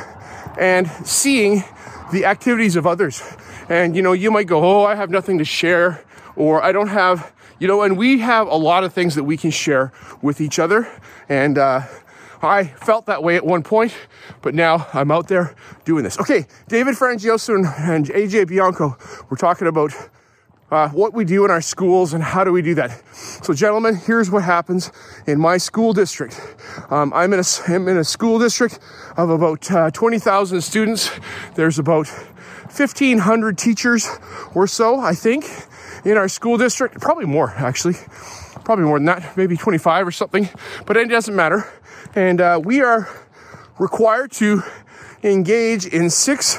and 0.59 0.89
seeing 1.05 1.65
the 2.13 2.25
activities 2.25 2.77
of 2.77 2.87
others. 2.87 3.23
And 3.69 3.97
you 3.97 4.03
know, 4.03 4.13
you 4.13 4.31
might 4.31 4.47
go, 4.47 4.65
Oh, 4.65 4.85
I 4.85 4.95
have 4.95 5.11
nothing 5.11 5.39
to 5.39 5.45
share, 5.45 6.05
or 6.37 6.63
I 6.63 6.73
don't 6.73 6.89
have, 6.89 7.33
you 7.59 7.67
know, 7.67 7.83
and 7.83 7.97
we 7.97 8.19
have 8.19 8.47
a 8.47 8.57
lot 8.57 8.85
of 8.85 8.93
things 8.93 9.15
that 9.15 9.25
we 9.25 9.37
can 9.37 9.51
share 9.51 9.93
with 10.23 10.41
each 10.41 10.59
other. 10.59 10.89
And 11.29 11.59
uh, 11.59 11.83
I 12.43 12.65
felt 12.65 13.07
that 13.07 13.23
way 13.23 13.37
at 13.37 13.45
one 13.45 13.63
point, 13.63 13.95
but 14.43 14.55
now 14.55 14.87
I'm 14.93 15.11
out 15.11 15.29
there 15.29 15.55
doing 15.85 16.05
this. 16.05 16.19
Okay, 16.21 16.47
David 16.69 16.95
Frangioso 16.95 17.57
and 17.57 18.07
AJ 18.07 18.49
Bianco, 18.49 18.97
we're 19.29 19.37
talking 19.37 19.67
about 19.67 19.93
uh, 20.71 20.89
what 20.91 21.15
we 21.15 21.25
do 21.25 21.45
in 21.45 21.51
our 21.51 21.61
schools 21.61 22.13
and 22.13 22.23
how 22.23 22.45
do 22.45 22.53
we 22.53 22.63
do 22.63 22.75
that. 22.75 23.03
So, 23.15 23.55
gentlemen, 23.55 23.97
here's 23.97 24.31
what 24.31 24.43
happens 24.43 24.93
in 25.27 25.41
my 25.41 25.57
school 25.57 25.93
district. 25.93 26.41
Um, 26.91 27.13
I'm, 27.15 27.33
in 27.33 27.41
a, 27.41 27.45
I'm 27.69 27.89
in 27.89 27.97
a 27.97 28.05
school 28.05 28.39
district 28.39 28.79
of 29.17 29.31
about 29.31 29.71
uh, 29.71 29.91
20,000 29.91 30.61
students. 30.61 31.11
There's 31.55 31.79
about 31.79 32.07
1,500 32.09 33.57
teachers 33.57 34.09
or 34.55 34.67
so, 34.67 35.01
I 35.01 35.15
think, 35.15 35.45
in 36.05 36.17
our 36.17 36.29
school 36.29 36.59
district. 36.59 37.01
Probably 37.01 37.27
more, 37.27 37.51
actually. 37.51 37.95
Probably 38.65 38.85
more 38.85 38.99
than 38.99 39.07
that, 39.07 39.37
maybe 39.37 39.57
25 39.57 40.07
or 40.07 40.11
something, 40.11 40.49
but 40.85 40.99
it 40.99 41.09
doesn't 41.09 41.35
matter. 41.35 41.67
And 42.15 42.41
uh, 42.41 42.61
we 42.63 42.83
are 42.83 43.09
required 43.79 44.33
to 44.33 44.63
engage 45.23 45.87
in 45.87 46.11
six 46.11 46.59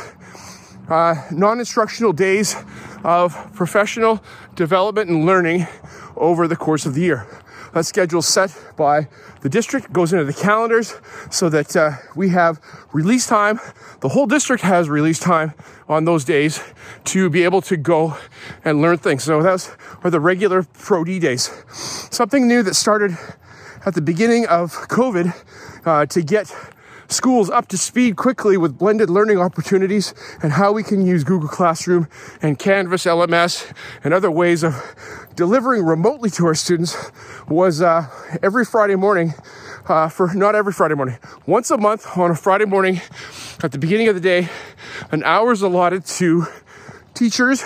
uh, 0.89 1.15
non 1.31 1.59
instructional 1.59 2.13
days 2.13 2.55
of 3.03 3.53
professional 3.53 4.23
development 4.55 5.09
and 5.09 5.25
learning 5.25 5.67
over 6.15 6.47
the 6.47 6.55
course 6.55 6.85
of 6.85 6.93
the 6.93 7.01
year. 7.01 7.27
That 7.73 7.85
schedule 7.85 8.23
set 8.23 8.55
by 8.77 9.07
the 9.41 9.49
district 9.49 9.93
goes 9.93 10.11
into 10.11 10.25
the 10.25 10.33
calendars 10.33 10.95
so 11.29 11.49
that 11.49 11.75
uh, 11.75 11.91
we 12.15 12.29
have 12.29 12.59
release 12.93 13.27
time. 13.27 13.59
The 14.01 14.09
whole 14.09 14.25
district 14.25 14.63
has 14.63 14.89
release 14.89 15.19
time 15.19 15.53
on 15.87 16.05
those 16.05 16.25
days 16.25 16.63
to 17.05 17.29
be 17.29 17.43
able 17.43 17.61
to 17.63 17.77
go 17.77 18.17
and 18.65 18.81
learn 18.81 18.97
things. 18.97 19.23
So 19.23 19.43
those 19.43 19.71
are 20.03 20.09
the 20.09 20.19
regular 20.19 20.63
Pro 20.63 21.03
D 21.03 21.19
days. 21.19 21.51
Something 22.11 22.47
new 22.47 22.63
that 22.63 22.73
started 22.73 23.17
at 23.85 23.93
the 23.93 24.01
beginning 24.01 24.47
of 24.47 24.73
COVID 24.87 25.33
uh, 25.85 26.05
to 26.07 26.21
get 26.21 26.53
schools 27.09 27.49
up 27.49 27.67
to 27.67 27.77
speed 27.77 28.15
quickly 28.15 28.55
with 28.55 28.77
blended 28.77 29.09
learning 29.09 29.39
opportunities 29.39 30.13
and 30.41 30.53
how 30.53 30.71
we 30.71 30.83
can 30.83 31.05
use 31.05 31.23
Google 31.23 31.49
Classroom 31.49 32.07
and 32.41 32.57
Canvas 32.57 33.05
LMS 33.05 33.71
and 34.03 34.13
other 34.13 34.31
ways 34.31 34.63
of 34.63 34.75
delivering 35.35 35.83
remotely 35.83 36.29
to 36.29 36.45
our 36.45 36.55
students 36.55 36.95
was 37.47 37.81
uh, 37.81 38.07
every 38.43 38.65
Friday 38.65 38.95
morning. 38.95 39.33
Uh, 39.87 40.07
for 40.07 40.31
not 40.35 40.53
every 40.53 40.71
Friday 40.71 40.93
morning, 40.93 41.17
once 41.47 41.71
a 41.71 41.77
month 41.77 42.15
on 42.15 42.29
a 42.29 42.35
Friday 42.35 42.65
morning 42.65 43.01
at 43.63 43.71
the 43.71 43.77
beginning 43.79 44.07
of 44.07 44.13
the 44.13 44.21
day, 44.21 44.47
an 45.11 45.23
hour 45.23 45.51
is 45.51 45.63
allotted 45.63 46.05
to 46.05 46.45
teachers 47.15 47.63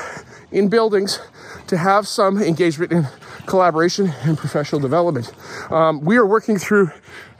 in 0.49 0.69
buildings 0.69 1.19
to 1.67 1.75
have 1.75 2.07
some 2.07 2.41
engagement 2.41 2.93
in 2.93 3.05
collaboration 3.45 4.13
and 4.21 4.37
professional 4.37 4.79
development. 4.79 5.33
Um, 5.69 5.99
we 5.99 6.15
are 6.15 6.25
working 6.25 6.57
through 6.57 6.91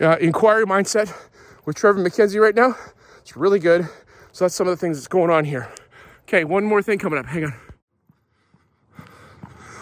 uh, 0.02 0.18
inquiry 0.20 0.66
mindset 0.66 1.16
with 1.66 1.76
Trevor 1.76 2.04
MacKenzie 2.04 2.40
right 2.40 2.56
now. 2.56 2.76
It's 3.22 3.36
really 3.36 3.60
good. 3.60 3.88
So 4.32 4.46
that's 4.46 4.56
some 4.56 4.68
of 4.68 4.72
the 4.72 4.78
things 4.78 4.98
that's 4.98 5.08
going 5.08 5.30
on 5.30 5.46
here. 5.46 5.72
Okay, 6.24 6.44
one 6.44 6.64
more 6.64 6.82
thing 6.82 7.00
coming 7.00 7.20
up. 7.20 7.26
Hang 7.26 7.46
on. 7.46 7.54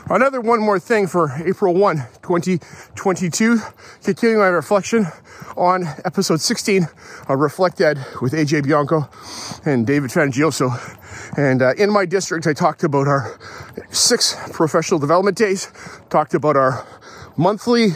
Another 0.09 0.41
one 0.41 0.59
more 0.59 0.77
thing 0.77 1.07
for 1.07 1.31
April 1.45 1.73
1, 1.73 1.97
2022. 2.21 3.59
Continuing 4.03 4.39
my 4.39 4.47
reflection 4.47 5.07
on 5.55 5.85
episode 6.03 6.41
16 6.41 6.87
of 7.29 7.39
Reflect 7.39 7.79
Ed 7.79 7.97
with 8.21 8.33
AJ 8.33 8.65
Bianco 8.65 9.09
and 9.65 9.87
David 9.87 10.09
Frangioso. 10.09 10.69
And 11.37 11.61
uh, 11.61 11.75
in 11.77 11.91
my 11.91 12.05
district, 12.05 12.45
I 12.45 12.51
talked 12.51 12.83
about 12.83 13.07
our 13.07 13.39
six 13.89 14.35
professional 14.51 14.99
development 14.99 15.37
days, 15.37 15.71
talked 16.09 16.33
about 16.33 16.57
our 16.57 16.85
monthly 17.37 17.91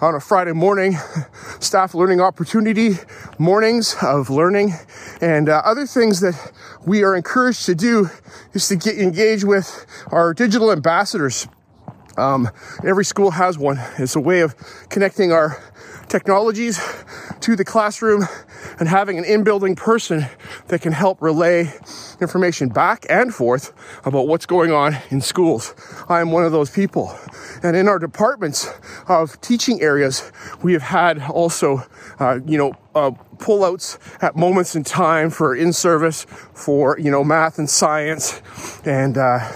on 0.00 0.14
a 0.14 0.20
Friday 0.20 0.52
morning, 0.52 0.96
staff 1.60 1.94
learning 1.94 2.20
opportunity, 2.20 2.92
mornings 3.38 3.94
of 4.00 4.30
learning, 4.30 4.72
and 5.20 5.48
uh, 5.48 5.60
other 5.64 5.86
things 5.86 6.20
that 6.20 6.52
we 6.86 7.02
are 7.02 7.14
encouraged 7.14 7.66
to 7.66 7.74
do 7.74 8.08
is 8.54 8.66
to 8.68 8.76
get 8.76 8.98
engaged 8.98 9.44
with 9.44 9.86
our 10.10 10.32
digital 10.32 10.72
ambassadors. 10.72 11.46
Um, 12.16 12.48
every 12.84 13.04
school 13.04 13.32
has 13.32 13.58
one. 13.58 13.78
It's 13.98 14.16
a 14.16 14.20
way 14.20 14.40
of 14.40 14.54
connecting 14.88 15.32
our 15.32 15.62
technologies 16.10 16.80
to 17.40 17.54
the 17.54 17.64
classroom 17.64 18.26
and 18.80 18.88
having 18.88 19.16
an 19.16 19.24
in-building 19.24 19.76
person 19.76 20.26
that 20.66 20.82
can 20.82 20.92
help 20.92 21.22
relay 21.22 21.72
information 22.20 22.68
back 22.68 23.06
and 23.08 23.32
forth 23.32 23.72
about 24.04 24.26
what's 24.26 24.44
going 24.44 24.72
on 24.72 24.96
in 25.10 25.20
schools. 25.20 25.74
I 26.08 26.20
am 26.20 26.32
one 26.32 26.44
of 26.44 26.52
those 26.52 26.68
people. 26.68 27.16
And 27.62 27.76
in 27.76 27.88
our 27.88 27.98
departments 27.98 28.68
of 29.08 29.40
teaching 29.40 29.80
areas, 29.80 30.30
we 30.62 30.72
have 30.72 30.82
had 30.82 31.22
also, 31.22 31.84
uh, 32.18 32.40
you 32.44 32.58
know, 32.58 32.74
uh, 32.94 33.12
pullouts 33.36 33.98
at 34.20 34.34
moments 34.34 34.74
in 34.74 34.82
time 34.82 35.30
for 35.30 35.54
in 35.54 35.72
service 35.72 36.26
for, 36.54 36.98
you 36.98 37.10
know, 37.10 37.22
math 37.22 37.58
and 37.58 37.70
science 37.70 38.42
and 38.84 39.16
uh, 39.16 39.48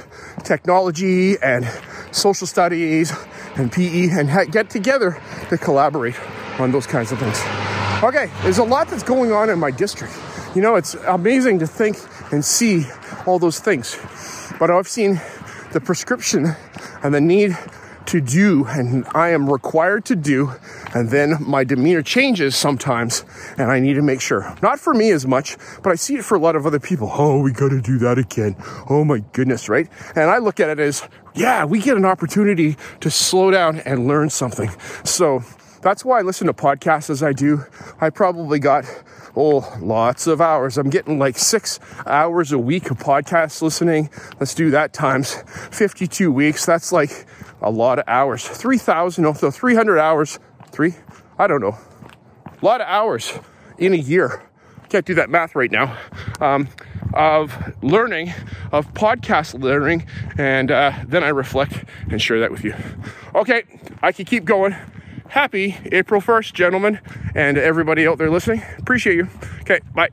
technology 0.44 1.36
and 1.42 1.68
social 2.12 2.46
studies 2.46 3.12
and 3.56 3.72
PE 3.72 4.10
and 4.10 4.30
ha- 4.30 4.44
get 4.44 4.70
together 4.70 5.20
to 5.48 5.58
collaborate 5.58 6.14
on 6.58 6.72
those 6.72 6.86
kinds 6.86 7.12
of 7.12 7.18
things. 7.18 7.40
Okay, 8.02 8.30
there's 8.42 8.58
a 8.58 8.64
lot 8.64 8.88
that's 8.88 9.02
going 9.02 9.32
on 9.32 9.50
in 9.50 9.58
my 9.58 9.70
district. 9.70 10.14
You 10.54 10.62
know, 10.62 10.76
it's 10.76 10.94
amazing 11.06 11.58
to 11.60 11.66
think 11.66 11.96
and 12.32 12.44
see 12.44 12.86
all 13.26 13.38
those 13.38 13.58
things. 13.58 13.98
But 14.58 14.70
I've 14.70 14.88
seen 14.88 15.20
the 15.72 15.80
prescription 15.80 16.54
and 17.02 17.14
the 17.14 17.20
need 17.20 17.56
to 18.06 18.20
do, 18.20 18.66
and 18.66 19.06
I 19.14 19.30
am 19.30 19.50
required 19.50 20.04
to 20.06 20.16
do, 20.16 20.52
and 20.94 21.08
then 21.08 21.36
my 21.40 21.64
demeanor 21.64 22.02
changes 22.02 22.54
sometimes, 22.54 23.24
and 23.56 23.70
I 23.70 23.80
need 23.80 23.94
to 23.94 24.02
make 24.02 24.20
sure. 24.20 24.54
Not 24.62 24.78
for 24.78 24.92
me 24.92 25.10
as 25.10 25.26
much, 25.26 25.56
but 25.82 25.90
I 25.90 25.94
see 25.94 26.16
it 26.16 26.24
for 26.24 26.34
a 26.34 26.38
lot 26.38 26.54
of 26.54 26.66
other 26.66 26.78
people. 26.78 27.10
Oh, 27.12 27.40
we 27.40 27.52
gotta 27.52 27.80
do 27.80 27.98
that 27.98 28.18
again. 28.18 28.56
Oh 28.90 29.04
my 29.04 29.20
goodness, 29.32 29.68
right? 29.68 29.88
And 30.14 30.30
I 30.30 30.38
look 30.38 30.60
at 30.60 30.68
it 30.68 30.78
as, 30.78 31.08
yeah, 31.34 31.64
we 31.64 31.80
get 31.80 31.96
an 31.96 32.04
opportunity 32.04 32.76
to 33.00 33.10
slow 33.10 33.50
down 33.50 33.80
and 33.80 34.06
learn 34.06 34.28
something. 34.28 34.70
So 35.04 35.42
that's 35.84 36.02
why 36.02 36.18
I 36.18 36.22
listen 36.22 36.46
to 36.46 36.54
podcasts 36.54 37.10
as 37.10 37.22
I 37.22 37.34
do. 37.34 37.62
I 38.00 38.08
probably 38.08 38.58
got 38.58 38.86
oh, 39.36 39.76
lots 39.80 40.26
of 40.26 40.40
hours. 40.40 40.78
I'm 40.78 40.88
getting 40.88 41.18
like 41.18 41.36
six 41.36 41.78
hours 42.06 42.52
a 42.52 42.58
week 42.58 42.90
of 42.90 42.98
podcast 42.98 43.60
listening. 43.60 44.08
Let's 44.40 44.54
do 44.54 44.70
that 44.70 44.94
times 44.94 45.34
52 45.70 46.32
weeks. 46.32 46.64
That's 46.64 46.90
like 46.90 47.26
a 47.60 47.70
lot 47.70 47.98
of 47.98 48.06
hours. 48.08 48.48
3,000, 48.48 49.22
no, 49.22 49.34
300 49.34 49.98
hours. 49.98 50.38
Three? 50.68 50.94
I 51.38 51.46
don't 51.46 51.60
know. 51.60 51.76
A 52.46 52.64
lot 52.64 52.80
of 52.80 52.86
hours 52.86 53.38
in 53.76 53.92
a 53.92 53.98
year. 53.98 54.42
Can't 54.88 55.04
do 55.04 55.14
that 55.14 55.28
math 55.28 55.54
right 55.54 55.70
now. 55.70 55.98
Um, 56.40 56.68
of 57.12 57.74
learning, 57.82 58.32
of 58.72 58.92
podcast 58.94 59.60
learning, 59.60 60.06
and 60.38 60.70
uh, 60.70 60.92
then 61.06 61.22
I 61.22 61.28
reflect 61.28 61.84
and 62.10 62.20
share 62.22 62.40
that 62.40 62.50
with 62.50 62.64
you. 62.64 62.74
Okay, 63.34 63.64
I 64.02 64.12
can 64.12 64.24
keep 64.24 64.44
going. 64.44 64.74
Happy 65.34 65.76
April 65.90 66.20
1st, 66.20 66.52
gentlemen, 66.52 67.00
and 67.34 67.58
everybody 67.58 68.06
out 68.06 68.18
there 68.18 68.30
listening. 68.30 68.62
Appreciate 68.78 69.16
you. 69.16 69.28
Okay, 69.62 69.80
bye. 69.92 70.08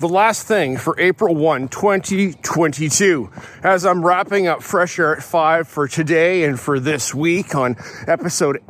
The 0.00 0.08
last 0.08 0.46
thing 0.46 0.78
for 0.78 0.98
April 0.98 1.34
1, 1.34 1.68
2022, 1.68 3.30
as 3.62 3.84
I'm 3.84 4.04
wrapping 4.04 4.46
up 4.46 4.62
Fresh 4.62 4.98
Air 4.98 5.14
at 5.16 5.22
5 5.22 5.68
for 5.68 5.86
today 5.86 6.44
and 6.44 6.58
for 6.58 6.80
this 6.80 7.14
week 7.14 7.54
on 7.54 7.76
episode 8.06 8.62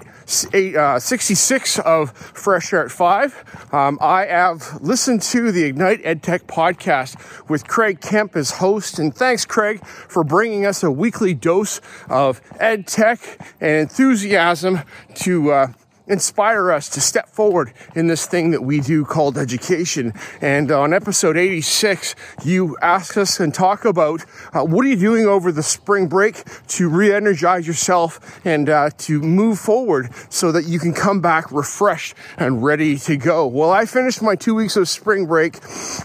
eight, 0.53 0.77
uh, 0.77 0.99
66 0.99 1.79
of 1.81 2.11
Fresh 2.13 2.73
Air 2.73 2.85
at 2.85 2.91
5. 2.91 3.73
Um, 3.73 3.99
I 4.01 4.27
have 4.27 4.81
listened 4.81 5.23
to 5.23 5.53
the 5.53 5.65
Ignite 5.65 6.03
EdTech 6.03 6.47
podcast 6.47 7.49
with 7.49 7.67
Craig 7.67 8.01
Kemp 8.01 8.35
as 8.35 8.53
host. 8.53 8.99
And 8.99 9.15
thanks, 9.15 9.45
Craig, 9.45 9.85
for 9.87 10.25
bringing 10.25 10.67
us 10.67 10.83
a 10.83 10.91
weekly 10.91 11.35
dose 11.35 11.81
of 12.09 12.43
EdTech 12.55 13.53
and 13.61 13.83
enthusiasm 13.83 14.81
to 15.15 15.53
uh, 15.53 15.73
inspire 16.11 16.73
us 16.73 16.89
to 16.91 17.01
step 17.01 17.29
forward 17.29 17.73
in 17.95 18.09
this 18.09 18.27
thing 18.27 18.51
that 18.51 18.63
we 18.63 18.81
do 18.81 19.05
called 19.05 19.39
education. 19.39 20.13
And 20.41 20.71
on 20.71 20.93
episode 20.93 21.37
86, 21.37 22.15
you 22.45 22.77
ask 22.83 23.17
us 23.17 23.39
and 23.41 23.55
talk 23.55 23.85
about 23.85 24.25
uh, 24.53 24.65
what 24.65 24.85
are 24.85 24.89
you 24.89 24.97
doing 24.97 25.27
over 25.27 25.53
the 25.53 25.63
spring 25.63 26.09
break 26.09 26.43
to 26.69 26.89
re-energize 26.89 27.67
yourself 27.67 28.41
and 28.45 28.69
uh, 28.69 28.91
to 28.99 29.21
move 29.21 29.59
forward 29.59 30.11
so 30.29 30.51
that 30.53 30.65
you 30.65 30.79
can 30.79 30.93
come 30.93 31.21
back 31.21 31.53
refreshed 31.53 32.15
and 32.37 32.63
ready 32.63 32.97
to 32.99 33.17
go. 33.17 33.47
Well, 33.47 33.71
I 33.71 33.87
finished 33.87 34.21
my 34.21 34.35
two 34.35 34.55
weeks 34.55 34.77
of 34.77 34.89
spring 34.89 35.27
break, 35.27 35.59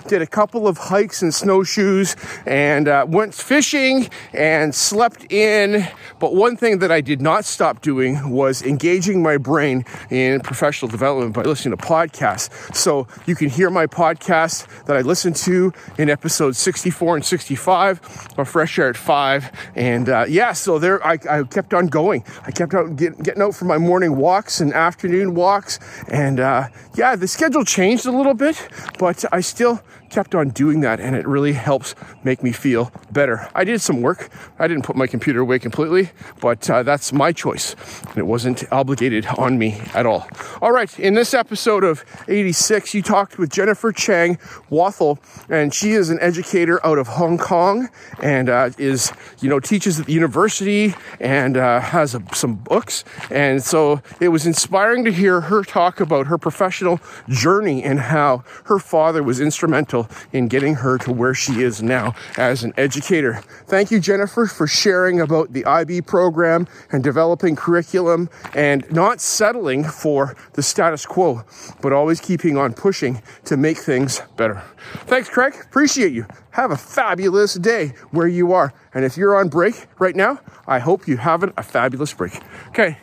did 0.07 0.21
a 0.21 0.27
couple 0.27 0.67
of 0.67 0.77
hikes 0.77 1.21
and 1.21 1.33
snowshoes, 1.33 2.15
and 2.45 2.87
uh, 2.87 3.05
went 3.07 3.33
fishing 3.33 4.09
and 4.33 4.73
slept 4.75 5.31
in. 5.31 5.87
But 6.19 6.35
one 6.35 6.57
thing 6.57 6.79
that 6.79 6.91
I 6.91 7.01
did 7.01 7.21
not 7.21 7.45
stop 7.45 7.81
doing 7.81 8.29
was 8.29 8.61
engaging 8.61 9.23
my 9.23 9.37
brain 9.37 9.83
in 10.09 10.39
professional 10.41 10.89
development 10.89 11.33
by 11.33 11.43
listening 11.43 11.77
to 11.77 11.83
podcasts. 11.83 12.75
So 12.75 13.07
you 13.25 13.35
can 13.35 13.49
hear 13.49 13.69
my 13.69 13.87
podcast 13.87 14.85
that 14.85 14.95
I 14.95 15.01
listened 15.01 15.35
to 15.37 15.73
in 15.97 16.09
episodes 16.09 16.57
64 16.57 17.17
and 17.17 17.25
65 17.25 18.35
of 18.37 18.49
Fresh 18.49 18.79
Air 18.79 18.89
at 18.89 18.97
5. 18.97 19.51
And 19.75 20.09
uh, 20.09 20.25
yeah, 20.27 20.53
so 20.53 20.79
there 20.79 21.05
I, 21.05 21.17
I, 21.29 21.43
kept 21.43 21.73
on 21.73 21.87
going. 21.87 22.23
I 22.45 22.51
kept 22.51 22.73
out 22.73 22.95
get, 22.95 23.21
getting 23.23 23.41
out 23.41 23.55
for 23.55 23.65
my 23.65 23.77
morning 23.77 24.15
walks 24.17 24.61
and 24.61 24.73
afternoon 24.73 25.35
walks. 25.35 25.79
And 26.07 26.39
uh, 26.39 26.67
yeah, 26.95 27.15
the 27.15 27.27
schedule 27.27 27.65
changed 27.65 28.05
a 28.05 28.11
little 28.11 28.33
bit, 28.33 28.67
but 28.99 29.23
I 29.31 29.41
still 29.41 29.81
kept 30.15 30.33
on 30.33 30.47
doing 30.47 30.79
that 30.79 31.01
and 31.01 31.13
it 31.13 31.27
really 31.27 31.51
helps 31.51 31.93
make 32.23 32.41
me 32.41 32.53
feel 32.53 32.89
better. 33.11 33.49
I 33.53 33.65
did 33.65 33.81
some 33.81 34.01
work. 34.01 34.29
I 34.57 34.65
didn't 34.65 34.83
put 34.83 34.95
my 34.95 35.07
computer 35.07 35.41
away 35.41 35.59
completely, 35.59 36.11
but 36.39 36.69
uh, 36.69 36.83
that's 36.83 37.11
my 37.11 37.33
choice. 37.33 37.75
And 38.07 38.17
it 38.17 38.25
wasn't 38.25 38.63
obligated 38.71 39.25
on 39.37 39.57
me 39.57 39.81
at 39.93 40.05
all. 40.05 40.25
All 40.61 40.71
right, 40.71 40.97
in 40.97 41.15
this 41.15 41.33
episode 41.33 41.83
of 41.83 42.05
86, 42.29 42.93
you 42.93 43.01
talked 43.01 43.37
with 43.37 43.49
Jennifer 43.49 43.91
Chang 43.91 44.37
Wathall, 44.69 45.19
and 45.49 45.73
she 45.73 45.91
is 45.91 46.09
an 46.09 46.19
educator 46.21 46.79
out 46.85 46.97
of 46.97 47.07
Hong 47.07 47.37
Kong 47.37 47.89
and 48.21 48.47
uh, 48.47 48.69
is, 48.77 49.11
you 49.41 49.49
know, 49.49 49.59
teaches 49.59 49.99
at 49.99 50.05
the 50.05 50.13
university 50.13 50.95
and 51.19 51.57
uh, 51.57 51.81
has 51.81 52.15
a, 52.15 52.23
some 52.33 52.55
books. 52.55 53.03
And 53.29 53.61
so 53.61 54.01
it 54.21 54.29
was 54.29 54.45
inspiring 54.47 55.03
to 55.03 55.11
hear 55.11 55.41
her 55.41 55.61
talk 55.61 55.99
about 55.99 56.27
her 56.27 56.37
professional 56.37 57.01
journey 57.27 57.83
and 57.83 57.99
how 57.99 58.45
her 58.65 58.79
father 58.79 59.21
was 59.21 59.41
instrumental 59.41 60.04
in 60.31 60.47
getting 60.47 60.75
her 60.75 60.97
to 60.99 61.11
where 61.11 61.33
she 61.33 61.61
is 61.61 61.81
now 61.81 62.15
as 62.37 62.63
an 62.63 62.73
educator. 62.77 63.41
Thank 63.67 63.91
you, 63.91 63.99
Jennifer, 63.99 64.45
for 64.45 64.67
sharing 64.67 65.21
about 65.21 65.53
the 65.53 65.65
IB 65.65 66.01
program 66.01 66.67
and 66.91 67.03
developing 67.03 67.55
curriculum 67.55 68.29
and 68.53 68.89
not 68.91 69.21
settling 69.21 69.83
for 69.83 70.35
the 70.53 70.63
status 70.63 71.05
quo, 71.05 71.43
but 71.81 71.93
always 71.93 72.19
keeping 72.19 72.57
on 72.57 72.73
pushing 72.73 73.21
to 73.45 73.57
make 73.57 73.77
things 73.77 74.21
better. 74.37 74.61
Thanks, 75.05 75.29
Craig. 75.29 75.55
Appreciate 75.63 76.11
you. 76.11 76.25
Have 76.51 76.71
a 76.71 76.77
fabulous 76.77 77.55
day 77.55 77.93
where 78.11 78.27
you 78.27 78.53
are. 78.53 78.73
And 78.93 79.03
if 79.03 79.17
you're 79.17 79.35
on 79.35 79.49
break 79.49 79.87
right 79.99 80.15
now, 80.15 80.39
I 80.67 80.79
hope 80.79 81.07
you're 81.07 81.17
having 81.17 81.53
a 81.57 81.63
fabulous 81.63 82.13
break. 82.13 82.39
Okay, 82.69 82.97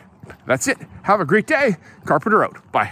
that's 0.47 0.67
it. 0.67 0.77
Have 1.03 1.19
a 1.19 1.25
great 1.25 1.47
day. 1.47 1.77
Carpenter 2.05 2.43
out. 2.43 2.71
Bye. 2.71 2.91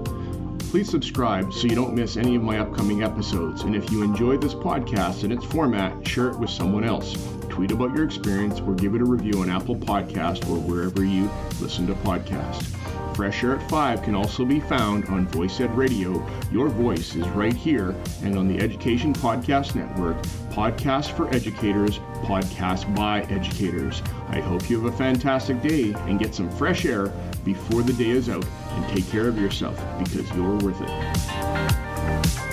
Please 0.71 0.89
subscribe 0.89 1.51
so 1.51 1.67
you 1.67 1.75
don't 1.75 1.93
miss 1.93 2.15
any 2.15 2.37
of 2.37 2.43
my 2.43 2.57
upcoming 2.57 3.03
episodes. 3.03 3.63
And 3.63 3.75
if 3.75 3.91
you 3.91 4.03
enjoy 4.03 4.37
this 4.37 4.53
podcast 4.53 5.23
and 5.23 5.33
its 5.33 5.43
format, 5.43 6.07
share 6.07 6.29
it 6.29 6.39
with 6.39 6.49
someone 6.49 6.85
else. 6.85 7.13
Tweet 7.49 7.71
about 7.71 7.93
your 7.93 8.05
experience 8.05 8.61
or 8.61 8.73
give 8.75 8.95
it 8.95 9.01
a 9.01 9.05
review 9.05 9.41
on 9.41 9.49
Apple 9.49 9.75
Podcast 9.75 10.49
or 10.49 10.57
wherever 10.61 11.03
you 11.03 11.29
listen 11.59 11.87
to 11.87 11.93
podcasts. 11.95 12.73
Fresh 13.17 13.43
Air 13.43 13.57
at 13.57 13.69
5 13.69 14.01
can 14.01 14.15
also 14.15 14.45
be 14.45 14.61
found 14.61 15.03
on 15.07 15.27
Voice 15.27 15.59
Ed 15.59 15.75
Radio. 15.75 16.25
Your 16.53 16.69
voice 16.69 17.15
is 17.15 17.27
right 17.31 17.53
here 17.53 17.93
and 18.23 18.37
on 18.37 18.47
the 18.47 18.63
Education 18.63 19.13
Podcast 19.13 19.75
Network, 19.75 20.15
podcast 20.51 21.11
for 21.17 21.27
educators, 21.35 21.99
podcast 22.23 22.95
by 22.95 23.23
educators. 23.23 24.01
I 24.29 24.39
hope 24.39 24.69
you 24.69 24.81
have 24.81 24.93
a 24.93 24.97
fantastic 24.97 25.61
day 25.61 25.91
and 26.07 26.17
get 26.17 26.33
some 26.33 26.49
fresh 26.49 26.85
air 26.85 27.07
before 27.43 27.81
the 27.81 27.91
day 27.91 28.11
is 28.11 28.29
out 28.29 28.45
and 28.75 28.87
take 28.89 29.07
care 29.09 29.27
of 29.27 29.37
yourself 29.37 29.77
because 29.99 30.29
you're 30.35 30.57
worth 30.57 30.81
it. 30.81 32.50